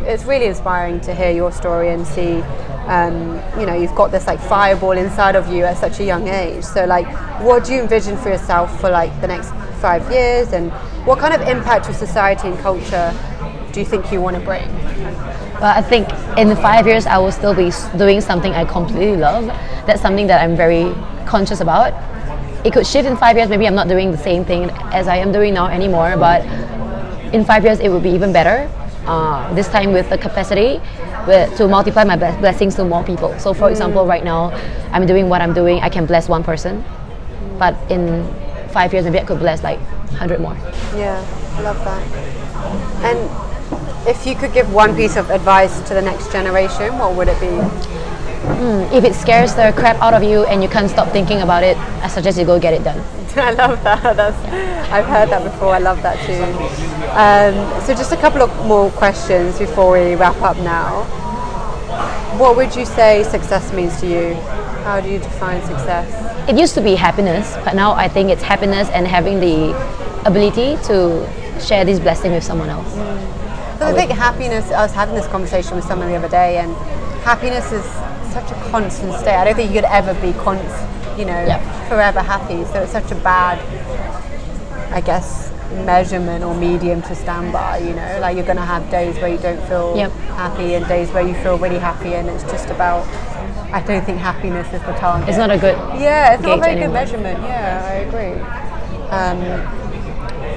it's 0.02 0.24
really 0.24 0.46
inspiring 0.46 1.00
to 1.00 1.14
hear 1.14 1.30
your 1.30 1.52
story 1.52 1.88
and 1.88 2.06
see. 2.06 2.42
Um, 2.86 3.40
you 3.58 3.66
know, 3.66 3.74
you've 3.74 3.94
got 3.94 4.10
this 4.10 4.26
like 4.26 4.40
fireball 4.40 4.92
inside 4.92 5.36
of 5.36 5.46
you 5.52 5.64
at 5.64 5.78
such 5.78 6.00
a 6.00 6.04
young 6.04 6.26
age. 6.28 6.64
So, 6.64 6.84
like, 6.86 7.06
what 7.40 7.64
do 7.64 7.72
you 7.72 7.80
envision 7.80 8.16
for 8.16 8.30
yourself 8.30 8.80
for 8.80 8.90
like 8.90 9.12
the 9.20 9.28
next 9.28 9.50
five 9.80 10.10
years, 10.10 10.52
and 10.52 10.70
what 11.06 11.18
kind 11.18 11.32
of 11.32 11.48
impact 11.48 11.86
to 11.86 11.94
society 11.94 12.48
and 12.48 12.58
culture 12.58 13.08
do 13.72 13.80
you 13.80 13.86
think 13.86 14.12
you 14.12 14.20
want 14.20 14.36
to 14.36 14.42
bring? 14.42 14.68
But 15.60 15.76
I 15.76 15.82
think 15.82 16.08
in 16.38 16.56
five 16.56 16.86
years, 16.86 17.06
I 17.06 17.18
will 17.18 17.32
still 17.32 17.54
be 17.54 17.70
doing 17.98 18.22
something 18.22 18.52
I 18.54 18.64
completely 18.64 19.16
love. 19.16 19.46
That's 19.86 20.00
something 20.00 20.26
that 20.28 20.40
I'm 20.42 20.56
very 20.56 20.94
conscious 21.26 21.60
about. 21.60 21.92
It 22.64 22.72
could 22.72 22.86
shift 22.86 23.06
in 23.06 23.16
five 23.16 23.36
years. 23.36 23.50
Maybe 23.50 23.66
I'm 23.66 23.74
not 23.74 23.86
doing 23.86 24.10
the 24.10 24.18
same 24.18 24.44
thing 24.44 24.70
as 24.92 25.06
I 25.06 25.16
am 25.16 25.32
doing 25.32 25.52
now 25.52 25.66
anymore, 25.66 26.16
but 26.16 26.42
in 27.34 27.44
five 27.44 27.64
years, 27.64 27.78
it 27.78 27.90
will 27.90 28.00
be 28.00 28.10
even 28.10 28.32
better. 28.32 28.70
Uh, 29.06 29.52
this 29.54 29.68
time 29.68 29.92
with 29.92 30.08
the 30.08 30.16
capacity 30.16 30.80
with, 31.26 31.54
to 31.56 31.68
multiply 31.68 32.04
my 32.04 32.16
ble- 32.16 32.36
blessings 32.38 32.74
to 32.76 32.84
more 32.84 33.02
people. 33.04 33.38
So, 33.38 33.52
for 33.52 33.70
example, 33.70 34.06
right 34.06 34.24
now, 34.24 34.50
I'm 34.92 35.06
doing 35.06 35.28
what 35.28 35.42
I'm 35.42 35.52
doing. 35.52 35.80
I 35.80 35.88
can 35.90 36.06
bless 36.06 36.28
one 36.28 36.42
person, 36.42 36.84
but 37.58 37.74
in 37.90 38.26
five 38.70 38.92
years, 38.92 39.04
maybe 39.04 39.18
I 39.18 39.24
could 39.24 39.38
bless 39.40 39.62
like 39.62 39.78
100 40.10 40.40
more. 40.40 40.54
Yeah, 40.96 41.24
I 41.56 41.60
love 41.62 41.78
that. 41.84 42.02
And 43.04 43.49
if 44.06 44.26
you 44.26 44.34
could 44.34 44.52
give 44.52 44.72
one 44.72 44.96
piece 44.96 45.16
of 45.16 45.30
advice 45.30 45.80
to 45.88 45.94
the 45.94 46.02
next 46.02 46.32
generation, 46.32 46.98
what 46.98 47.14
would 47.14 47.28
it 47.28 47.40
be? 47.40 47.48
If 48.96 49.04
it 49.04 49.14
scares 49.14 49.54
the 49.54 49.72
crap 49.76 49.96
out 50.00 50.14
of 50.14 50.22
you 50.22 50.44
and 50.44 50.62
you 50.62 50.68
can't 50.68 50.90
stop 50.90 51.08
thinking 51.08 51.42
about 51.42 51.62
it, 51.62 51.76
I 52.02 52.08
suggest 52.08 52.38
you 52.38 52.44
go 52.44 52.58
get 52.58 52.74
it 52.74 52.82
done. 52.82 52.98
I 53.36 53.52
love 53.52 53.82
that. 53.84 54.16
That's, 54.16 54.36
I've 54.90 55.04
heard 55.06 55.28
that 55.30 55.44
before. 55.44 55.74
I 55.74 55.78
love 55.78 56.02
that 56.02 56.18
too. 56.26 56.42
Um, 57.14 57.80
so, 57.82 57.94
just 57.94 58.12
a 58.12 58.16
couple 58.16 58.42
of 58.42 58.66
more 58.66 58.90
questions 58.90 59.58
before 59.58 59.92
we 59.92 60.14
wrap 60.14 60.40
up 60.42 60.56
now. 60.58 61.04
What 62.38 62.56
would 62.56 62.74
you 62.74 62.84
say 62.84 63.22
success 63.24 63.72
means 63.72 64.00
to 64.00 64.06
you? 64.06 64.34
How 64.84 65.00
do 65.00 65.08
you 65.08 65.18
define 65.18 65.60
success? 65.62 66.48
It 66.48 66.58
used 66.58 66.74
to 66.74 66.80
be 66.80 66.94
happiness, 66.94 67.56
but 67.64 67.74
now 67.74 67.92
I 67.92 68.08
think 68.08 68.30
it's 68.30 68.42
happiness 68.42 68.88
and 68.90 69.06
having 69.06 69.38
the 69.40 69.74
ability 70.24 70.76
to 70.84 71.28
share 71.60 71.84
this 71.84 72.00
blessing 72.00 72.32
with 72.32 72.42
someone 72.42 72.70
else. 72.70 73.39
Because 73.80 73.94
I 73.94 73.96
think 73.96 74.12
happiness, 74.12 74.70
I 74.72 74.82
was 74.82 74.92
having 74.92 75.14
this 75.14 75.26
conversation 75.28 75.74
with 75.74 75.86
someone 75.86 76.08
the 76.10 76.14
other 76.14 76.28
day, 76.28 76.58
and 76.58 76.74
happiness 77.24 77.72
is 77.72 77.82
such 78.30 78.50
a 78.50 78.54
constant 78.70 79.14
state. 79.14 79.34
I 79.34 79.42
don't 79.46 79.54
think 79.54 79.70
you 79.72 79.80
could 79.80 79.88
ever 79.90 80.12
be 80.20 80.34
you 81.18 81.24
know, 81.24 81.40
Yep. 81.46 81.62
forever 81.88 82.20
happy. 82.20 82.62
So 82.66 82.82
it's 82.82 82.92
such 82.92 83.10
a 83.10 83.14
bad, 83.14 83.58
I 84.92 85.00
guess, 85.00 85.50
measurement 85.72 86.44
or 86.44 86.54
medium 86.54 87.00
to 87.08 87.14
stand 87.14 87.54
by. 87.54 87.78
You 87.78 87.94
know, 87.94 88.18
like 88.20 88.36
you're 88.36 88.44
going 88.44 88.58
to 88.58 88.66
have 88.74 88.90
days 88.90 89.16
where 89.16 89.30
you 89.30 89.38
don't 89.38 89.62
feel 89.62 89.96
Yep. 89.96 90.12
happy 90.36 90.74
and 90.74 90.86
days 90.86 91.08
where 91.12 91.26
you 91.26 91.32
feel 91.36 91.56
really 91.56 91.78
happy, 91.78 92.16
and 92.16 92.28
it's 92.28 92.44
just 92.44 92.68
about. 92.68 93.06
I 93.72 93.80
don't 93.80 94.04
think 94.04 94.18
happiness 94.18 94.66
is 94.74 94.82
the 94.82 94.92
target. 94.92 95.26
It's 95.30 95.38
not 95.38 95.50
a 95.50 95.56
good 95.56 95.78
Yeah, 95.98 96.34
it's 96.34 96.42
not 96.42 96.58
a 96.58 96.60
very 96.60 96.72
anymore. 96.72 96.88
good 96.88 96.92
measurement. 96.92 97.38
Yeah, 97.44 97.88
I 97.88 97.94
agree. 98.04 98.36
Um, 99.08 99.79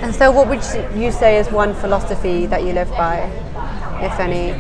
and 0.04 0.14
so, 0.14 0.32
what 0.32 0.48
would 0.50 0.62
you 1.00 1.12
say 1.12 1.38
is 1.38 1.50
one 1.50 1.74
philosophy 1.74 2.46
that 2.48 2.64
you 2.64 2.74
live 2.74 2.90
by, 2.92 3.20
if 4.02 4.20
any? 4.20 4.52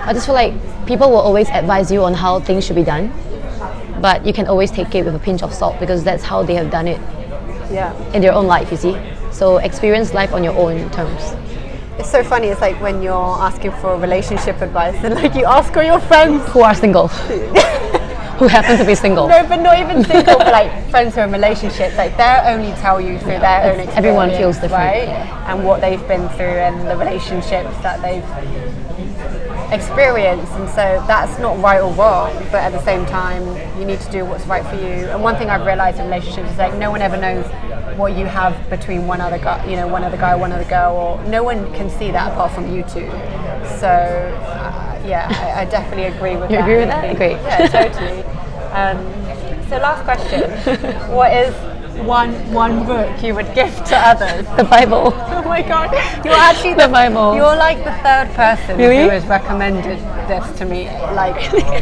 I 0.00 0.14
just 0.14 0.24
feel 0.24 0.34
like 0.34 0.54
people 0.86 1.10
will 1.10 1.20
always 1.20 1.48
advise 1.50 1.92
you 1.92 2.02
on 2.04 2.14
how 2.14 2.40
things 2.40 2.64
should 2.64 2.76
be 2.76 2.84
done, 2.84 3.12
but 4.00 4.24
you 4.24 4.32
can 4.32 4.46
always 4.46 4.70
take 4.70 4.94
it 4.94 5.04
with 5.04 5.14
a 5.14 5.18
pinch 5.18 5.42
of 5.42 5.52
salt 5.52 5.78
because 5.78 6.02
that's 6.02 6.24
how 6.24 6.42
they 6.42 6.54
have 6.54 6.70
done 6.70 6.88
it 6.88 6.98
Yeah. 7.70 7.92
in 8.14 8.22
their 8.22 8.32
own 8.32 8.46
life, 8.46 8.70
you 8.70 8.78
see. 8.78 8.96
So 9.30 9.58
experience 9.58 10.14
life 10.14 10.32
on 10.32 10.42
your 10.42 10.56
own 10.56 10.88
terms. 10.90 11.20
It's 11.98 12.10
so 12.10 12.24
funny. 12.24 12.46
It's 12.48 12.62
like 12.62 12.80
when 12.80 13.02
you're 13.02 13.12
asking 13.48 13.72
for 13.72 13.98
relationship 13.98 14.62
advice, 14.62 14.96
and 15.04 15.14
like 15.16 15.34
you 15.34 15.44
ask 15.44 15.76
all 15.76 15.82
your 15.82 16.00
friends. 16.00 16.42
Who 16.52 16.62
are 16.62 16.74
single? 16.74 17.08
Who 18.38 18.46
happen 18.46 18.78
to 18.78 18.84
be 18.84 18.94
single? 18.94 19.26
No, 19.28 19.46
but 19.48 19.56
not 19.56 19.78
even 19.78 20.04
single, 20.04 20.38
but 20.38 20.52
like 20.52 20.90
friends 20.90 21.14
who 21.14 21.22
are 21.22 21.24
in 21.24 21.32
relationships. 21.32 21.96
Like 21.96 22.16
they'll 22.16 22.46
only 22.46 22.72
tell 22.80 23.00
you 23.00 23.18
through 23.18 23.40
their 23.40 23.64
own 23.64 23.80
experience. 23.80 23.96
Everyone 23.96 24.30
feels 24.30 24.56
different, 24.56 24.72
right? 24.74 25.08
yeah. 25.08 25.52
And 25.52 25.64
what 25.64 25.80
they've 25.80 26.06
been 26.06 26.28
through, 26.30 26.46
and 26.46 26.88
the 26.88 26.96
relationships 26.96 27.76
that 27.82 28.00
they've 28.00 28.24
experienced. 29.72 30.52
And 30.52 30.68
so 30.68 31.02
that's 31.06 31.38
not 31.38 31.58
right 31.60 31.80
or 31.80 31.92
wrong, 31.94 32.32
but 32.52 32.62
at 32.62 32.72
the 32.72 32.82
same 32.84 33.04
time, 33.06 33.44
you 33.78 33.84
need 33.84 34.00
to 34.00 34.10
do 34.10 34.24
what's 34.24 34.46
right 34.46 34.64
for 34.66 34.76
you. 34.76 35.08
And 35.10 35.22
one 35.22 35.36
thing 35.36 35.50
I've 35.50 35.66
realized 35.66 35.98
in 35.98 36.04
relationships 36.04 36.50
is 36.50 36.58
like 36.58 36.74
no 36.74 36.90
one 36.90 37.02
ever 37.02 37.16
knows 37.16 37.44
what 37.98 38.16
you 38.16 38.26
have 38.26 38.70
between 38.70 39.06
one 39.06 39.20
other 39.20 39.38
guy, 39.38 39.64
you 39.68 39.76
know, 39.76 39.88
one 39.88 40.04
other 40.04 40.16
guy, 40.16 40.36
one 40.36 40.52
other 40.52 40.68
girl, 40.68 40.94
or 40.94 41.24
no 41.24 41.42
one 41.42 41.72
can 41.74 41.90
see 41.90 42.10
that 42.12 42.32
apart 42.32 42.52
from 42.52 42.72
you 42.72 42.82
two. 42.84 43.10
So 43.80 43.90
yeah, 45.06 45.28
I, 45.30 45.62
I 45.62 45.64
definitely 45.64 46.04
agree 46.04 46.36
with 46.36 46.50
You 46.50 46.56
that. 46.58 46.64
agree 46.64 46.78
with 46.78 46.88
that? 46.88 47.16
Great. 47.16 47.36
Yeah, 47.42 47.68
totally. 47.68 48.22
Um, 48.72 48.98
so 49.68 49.78
last 49.78 50.04
question: 50.04 50.50
What 51.14 51.32
is 51.32 51.54
one 52.04 52.32
one 52.52 52.86
book 52.86 53.22
you 53.22 53.34
would 53.34 53.52
give 53.54 53.74
to 53.86 53.96
others? 53.96 54.46
The 54.56 54.64
Bible. 54.64 55.14
Oh 55.38 55.42
my 55.48 55.62
god, 55.62 55.90
you're 56.24 56.34
actually 56.34 56.74
The 56.74 56.88
Bible. 56.88 57.34
You're 57.34 57.56
like 57.56 57.78
the 57.78 57.92
third 58.04 58.28
person 58.34 58.76
Really? 58.76 59.04
who 59.04 59.08
has 59.08 59.24
recommended 59.26 59.98
this 60.28 60.58
to 60.58 60.64
me, 60.66 60.84
like 61.14 61.36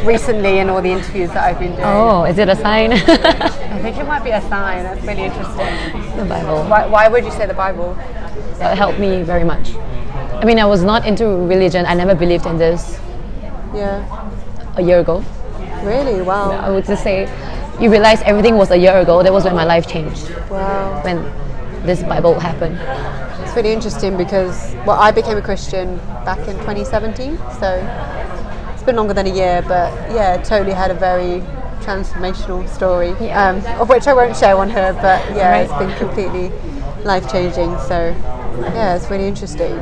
recently 0.05 0.59
in 0.59 0.69
all 0.69 0.81
the 0.81 0.89
interviews 0.91 1.29
that 1.31 1.43
I've 1.43 1.59
been 1.59 1.71
doing. 1.73 1.83
Oh, 1.83 2.23
is 2.23 2.37
it 2.37 2.47
a 2.47 2.55
sign? 2.55 2.93
I 2.93 3.79
think 3.81 3.97
it 3.97 4.05
might 4.07 4.23
be 4.23 4.29
a 4.29 4.41
sign. 4.41 4.83
That's 4.83 5.01
really 5.03 5.23
interesting. 5.23 6.17
the 6.17 6.23
Bible. 6.25 6.63
Why, 6.69 6.85
why 6.87 7.07
would 7.09 7.25
you 7.25 7.31
say 7.31 7.45
the 7.45 7.53
Bible? 7.53 7.93
That 8.59 8.77
helped 8.77 8.99
me 8.99 9.21
very 9.23 9.43
much. 9.43 9.75
I 9.75 10.45
mean, 10.45 10.59
I 10.59 10.65
was 10.65 10.83
not 10.83 11.05
into 11.05 11.25
religion. 11.27 11.85
I 11.85 11.93
never 11.93 12.15
believed 12.15 12.45
in 12.45 12.57
this 12.57 12.99
Yeah. 13.77 14.03
a 14.75 14.81
year 14.81 14.99
ago. 14.99 15.23
Really? 15.83 16.21
Wow. 16.21 16.51
I 16.51 16.69
would 16.69 16.85
just 16.85 17.03
say, 17.03 17.27
you 17.79 17.89
realize 17.91 18.21
everything 18.23 18.57
was 18.57 18.71
a 18.71 18.77
year 18.77 18.97
ago. 18.97 19.21
That 19.23 19.31
was 19.33 19.43
when 19.43 19.55
my 19.55 19.63
life 19.65 19.87
changed. 19.87 20.29
Wow. 20.49 21.01
When 21.03 21.23
this 21.85 22.01
Bible 22.03 22.39
happened. 22.39 22.77
It's 23.43 23.55
really 23.55 23.71
interesting 23.71 24.17
because 24.17 24.75
well, 24.85 24.97
I 24.99 25.11
became 25.11 25.37
a 25.37 25.41
Christian 25.41 25.97
back 26.25 26.39
in 26.47 26.55
2017, 26.57 27.37
so 27.59 27.69
it's 28.73 28.83
been 28.83 28.95
longer 28.95 29.13
than 29.13 29.27
a 29.27 29.33
year, 29.33 29.61
but 29.67 29.91
yeah, 30.11 30.37
totally 30.43 30.73
had 30.73 30.91
a 30.91 30.95
very 30.95 31.41
transformational 31.81 32.67
story, 32.67 33.15
Yeah. 33.19 33.49
um, 33.49 33.81
of 33.81 33.89
which 33.89 34.07
I 34.07 34.13
won't 34.13 34.35
share 34.35 34.57
on 34.57 34.69
her, 34.71 34.93
but 34.93 35.21
yeah, 35.35 35.51
Right. 35.51 35.61
it's 35.69 35.73
been 35.73 35.93
completely 35.97 36.51
life 37.03 37.31
changing. 37.31 37.77
So 37.87 38.13
yeah, 38.73 38.95
it's 38.95 39.09
really 39.09 39.27
interesting. 39.27 39.79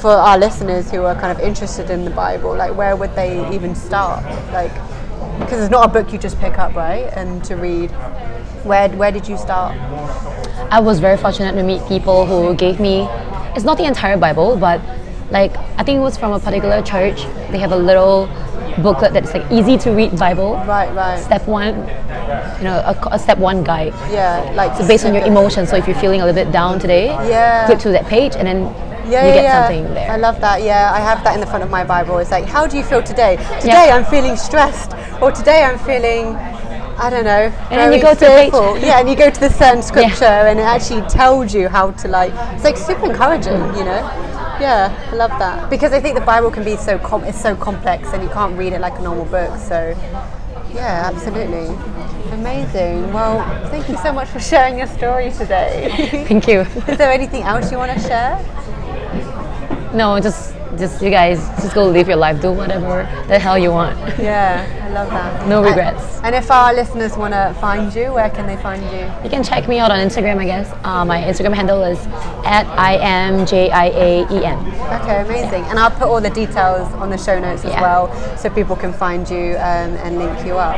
For 0.00 0.10
our 0.10 0.36
listeners 0.38 0.90
who 0.90 1.02
are 1.04 1.14
kind 1.14 1.32
of 1.36 1.42
interested 1.42 1.88
in 1.90 2.04
the 2.04 2.10
Bible, 2.10 2.54
like 2.54 2.76
where 2.76 2.94
would 2.94 3.14
they 3.16 3.50
even 3.54 3.74
start? 3.74 4.22
Like, 4.52 4.72
because 5.40 5.60
it's 5.62 5.70
not 5.70 5.86
a 5.86 5.88
book 5.88 6.12
you 6.12 6.18
just 6.18 6.38
pick 6.38 6.58
up, 6.58 6.74
right, 6.74 7.04
and 7.16 7.42
to 7.44 7.56
read. 7.56 7.90
Where 8.64 8.88
where 8.90 9.12
did 9.12 9.28
you 9.28 9.36
start? 9.36 9.76
I 10.70 10.80
was 10.80 11.00
very 11.00 11.16
fortunate 11.16 11.52
to 11.52 11.62
meet 11.62 11.86
people 11.86 12.26
who 12.26 12.54
gave 12.54 12.80
me, 12.80 13.06
it's 13.54 13.64
not 13.64 13.76
the 13.78 13.84
entire 13.84 14.16
Bible, 14.16 14.56
but 14.56 14.80
like 15.30 15.56
I 15.78 15.82
think 15.84 15.98
it 15.98 16.02
was 16.02 16.16
from 16.16 16.32
a 16.32 16.40
particular 16.40 16.82
church. 16.82 17.22
They 17.50 17.58
have 17.58 17.72
a 17.72 17.76
little 17.76 18.28
booklet 18.82 19.12
that's 19.12 19.32
like 19.32 19.50
easy 19.52 19.76
to 19.78 19.90
read 19.90 20.18
Bible. 20.18 20.54
Right, 20.66 20.92
right. 20.94 21.18
Step 21.22 21.46
one, 21.46 21.74
you 22.58 22.64
know, 22.64 22.82
a, 22.84 23.08
a 23.12 23.18
step 23.18 23.38
one 23.38 23.62
guide. 23.62 23.92
Yeah, 24.10 24.50
like 24.54 24.76
So 24.76 24.86
based 24.86 25.04
on 25.04 25.14
your 25.14 25.24
emotions. 25.24 25.70
So 25.70 25.76
if 25.76 25.86
you're 25.86 25.96
feeling 25.96 26.20
a 26.22 26.26
little 26.26 26.42
bit 26.44 26.52
down 26.52 26.78
today, 26.78 27.06
Yeah. 27.28 27.66
click 27.66 27.78
to 27.80 27.90
that 27.90 28.06
page 28.06 28.34
and 28.34 28.46
then 28.46 28.83
Yeah, 29.06 29.22
you 29.22 29.28
yeah, 29.28 29.34
get 29.34 29.44
yeah. 29.44 29.68
something 29.68 29.94
there. 29.94 30.10
I 30.10 30.16
love 30.16 30.40
that. 30.40 30.62
Yeah, 30.62 30.92
I 30.92 31.00
have 31.00 31.22
that 31.24 31.34
in 31.34 31.40
the 31.40 31.46
front 31.46 31.62
of 31.62 31.70
my 31.70 31.84
Bible. 31.84 32.18
It's 32.18 32.30
like, 32.30 32.44
how 32.44 32.66
do 32.66 32.76
you 32.76 32.82
feel 32.82 33.02
today? 33.02 33.36
Today 33.60 33.90
I'm 33.90 34.04
feeling 34.04 34.36
stressed, 34.36 34.92
or 35.20 35.30
today 35.30 35.62
I'm 35.62 35.78
feeling, 35.78 36.36
I 36.96 37.10
don't 37.10 37.24
know. 37.24 37.52
And 37.70 37.72
then 37.72 37.92
you 37.92 38.00
very 38.00 38.50
go 38.50 38.50
to 38.50 38.80
the. 38.80 38.86
Yeah, 38.86 39.00
and 39.00 39.08
you 39.08 39.16
go 39.16 39.30
to 39.30 39.40
the 39.40 39.50
certain 39.50 39.82
scripture, 39.90 40.24
and 40.24 40.58
it 40.58 40.62
actually 40.62 41.02
tells 41.08 41.54
you 41.54 41.68
how 41.68 41.90
to 41.90 42.08
like. 42.08 42.32
It's 42.54 42.64
like 42.64 42.76
super 42.76 43.06
encouraging, 43.06 43.60
you 43.76 43.84
know. 43.84 44.02
Yeah, 44.60 45.08
I 45.10 45.16
love 45.16 45.30
that 45.40 45.68
because 45.68 45.92
I 45.92 46.00
think 46.00 46.16
the 46.16 46.24
Bible 46.24 46.50
can 46.50 46.64
be 46.64 46.76
so 46.76 46.98
com- 46.98 47.24
it's 47.24 47.40
so 47.40 47.56
complex, 47.56 48.08
and 48.12 48.22
you 48.22 48.28
can't 48.30 48.56
read 48.56 48.72
it 48.72 48.80
like 48.80 48.98
a 48.98 49.02
normal 49.02 49.24
book. 49.26 49.58
So, 49.58 49.96
yeah, 50.72 51.10
absolutely. 51.12 51.76
Amazing. 52.32 53.12
Well, 53.12 53.42
thank 53.68 53.88
you 53.88 53.96
so 53.98 54.12
much 54.12 54.28
for 54.28 54.40
sharing 54.40 54.78
your 54.78 54.86
story 54.86 55.30
today. 55.30 56.24
Thank 56.26 56.48
you. 56.48 56.60
Is 56.88 56.98
there 56.98 57.12
anything 57.12 57.42
else 57.42 57.70
you 57.70 57.78
want 57.78 57.92
to 57.92 58.00
share? 58.00 58.38
No, 59.94 60.18
just 60.20 60.54
just 60.76 61.00
you 61.00 61.08
guys 61.10 61.38
just 61.62 61.72
go 61.72 61.86
live 61.86 62.08
your 62.08 62.16
life, 62.16 62.40
do 62.42 62.50
whatever 62.50 63.08
the 63.28 63.38
hell 63.38 63.56
you 63.56 63.70
want. 63.70 63.96
Yeah, 64.18 64.66
I 64.82 64.90
love 64.90 65.08
that. 65.10 65.46
No 65.46 65.62
regrets. 65.62 66.20
And, 66.24 66.34
if 66.34 66.50
our 66.50 66.74
listeners 66.74 67.16
want 67.16 67.32
to 67.32 67.54
find 67.60 67.94
you, 67.94 68.12
where 68.12 68.28
can 68.30 68.46
they 68.46 68.56
find 68.56 68.82
you? 68.82 69.06
You 69.22 69.30
can 69.30 69.44
check 69.44 69.68
me 69.68 69.78
out 69.78 69.92
on 69.92 69.98
Instagram, 70.00 70.38
I 70.38 70.46
guess. 70.46 70.72
Uh, 70.82 71.04
my 71.04 71.20
Instagram 71.22 71.54
handle 71.54 71.82
is 71.84 71.98
at 72.44 72.66
I 72.76 72.96
am 72.96 73.46
J 73.46 73.70
I 73.70 73.86
A 73.86 74.10
E 74.32 74.44
N. 74.44 74.58
Okay, 75.00 75.20
amazing. 75.22 75.62
And 75.70 75.78
I'll 75.78 75.92
put 75.92 76.08
all 76.08 76.20
the 76.20 76.30
details 76.30 76.92
on 76.94 77.08
the 77.10 77.18
show 77.18 77.38
notes 77.38 77.64
as 77.64 77.70
Yeah. 77.70 77.82
well, 77.82 78.36
so 78.36 78.50
people 78.50 78.74
can 78.74 78.92
find 78.92 79.28
you 79.30 79.54
um, 79.56 79.94
and 80.02 80.18
link 80.18 80.44
you 80.44 80.58
up. 80.58 80.74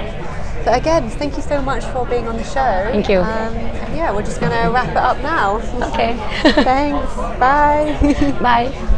But 0.67 0.81
again, 0.81 1.09
thank 1.09 1.37
you 1.37 1.43
so 1.45 1.63
much 1.63 1.85
for 1.85 2.05
being 2.07 2.27
on 2.27 2.37
the 2.37 2.43
show. 2.43 2.91
Thank 2.91 3.09
you. 3.09 3.21
Um, 3.21 3.55
yeah, 3.95 4.13
we're 4.13 4.25
just 4.25 4.41
going 4.41 4.51
to 4.51 4.69
wrap 4.73 4.89
it 4.89 4.97
up 4.97 5.17
now. 5.23 5.59
Okay. 5.93 6.17
Thanks. 6.65 7.15
Bye. 7.39 7.95
Bye. 8.43 8.97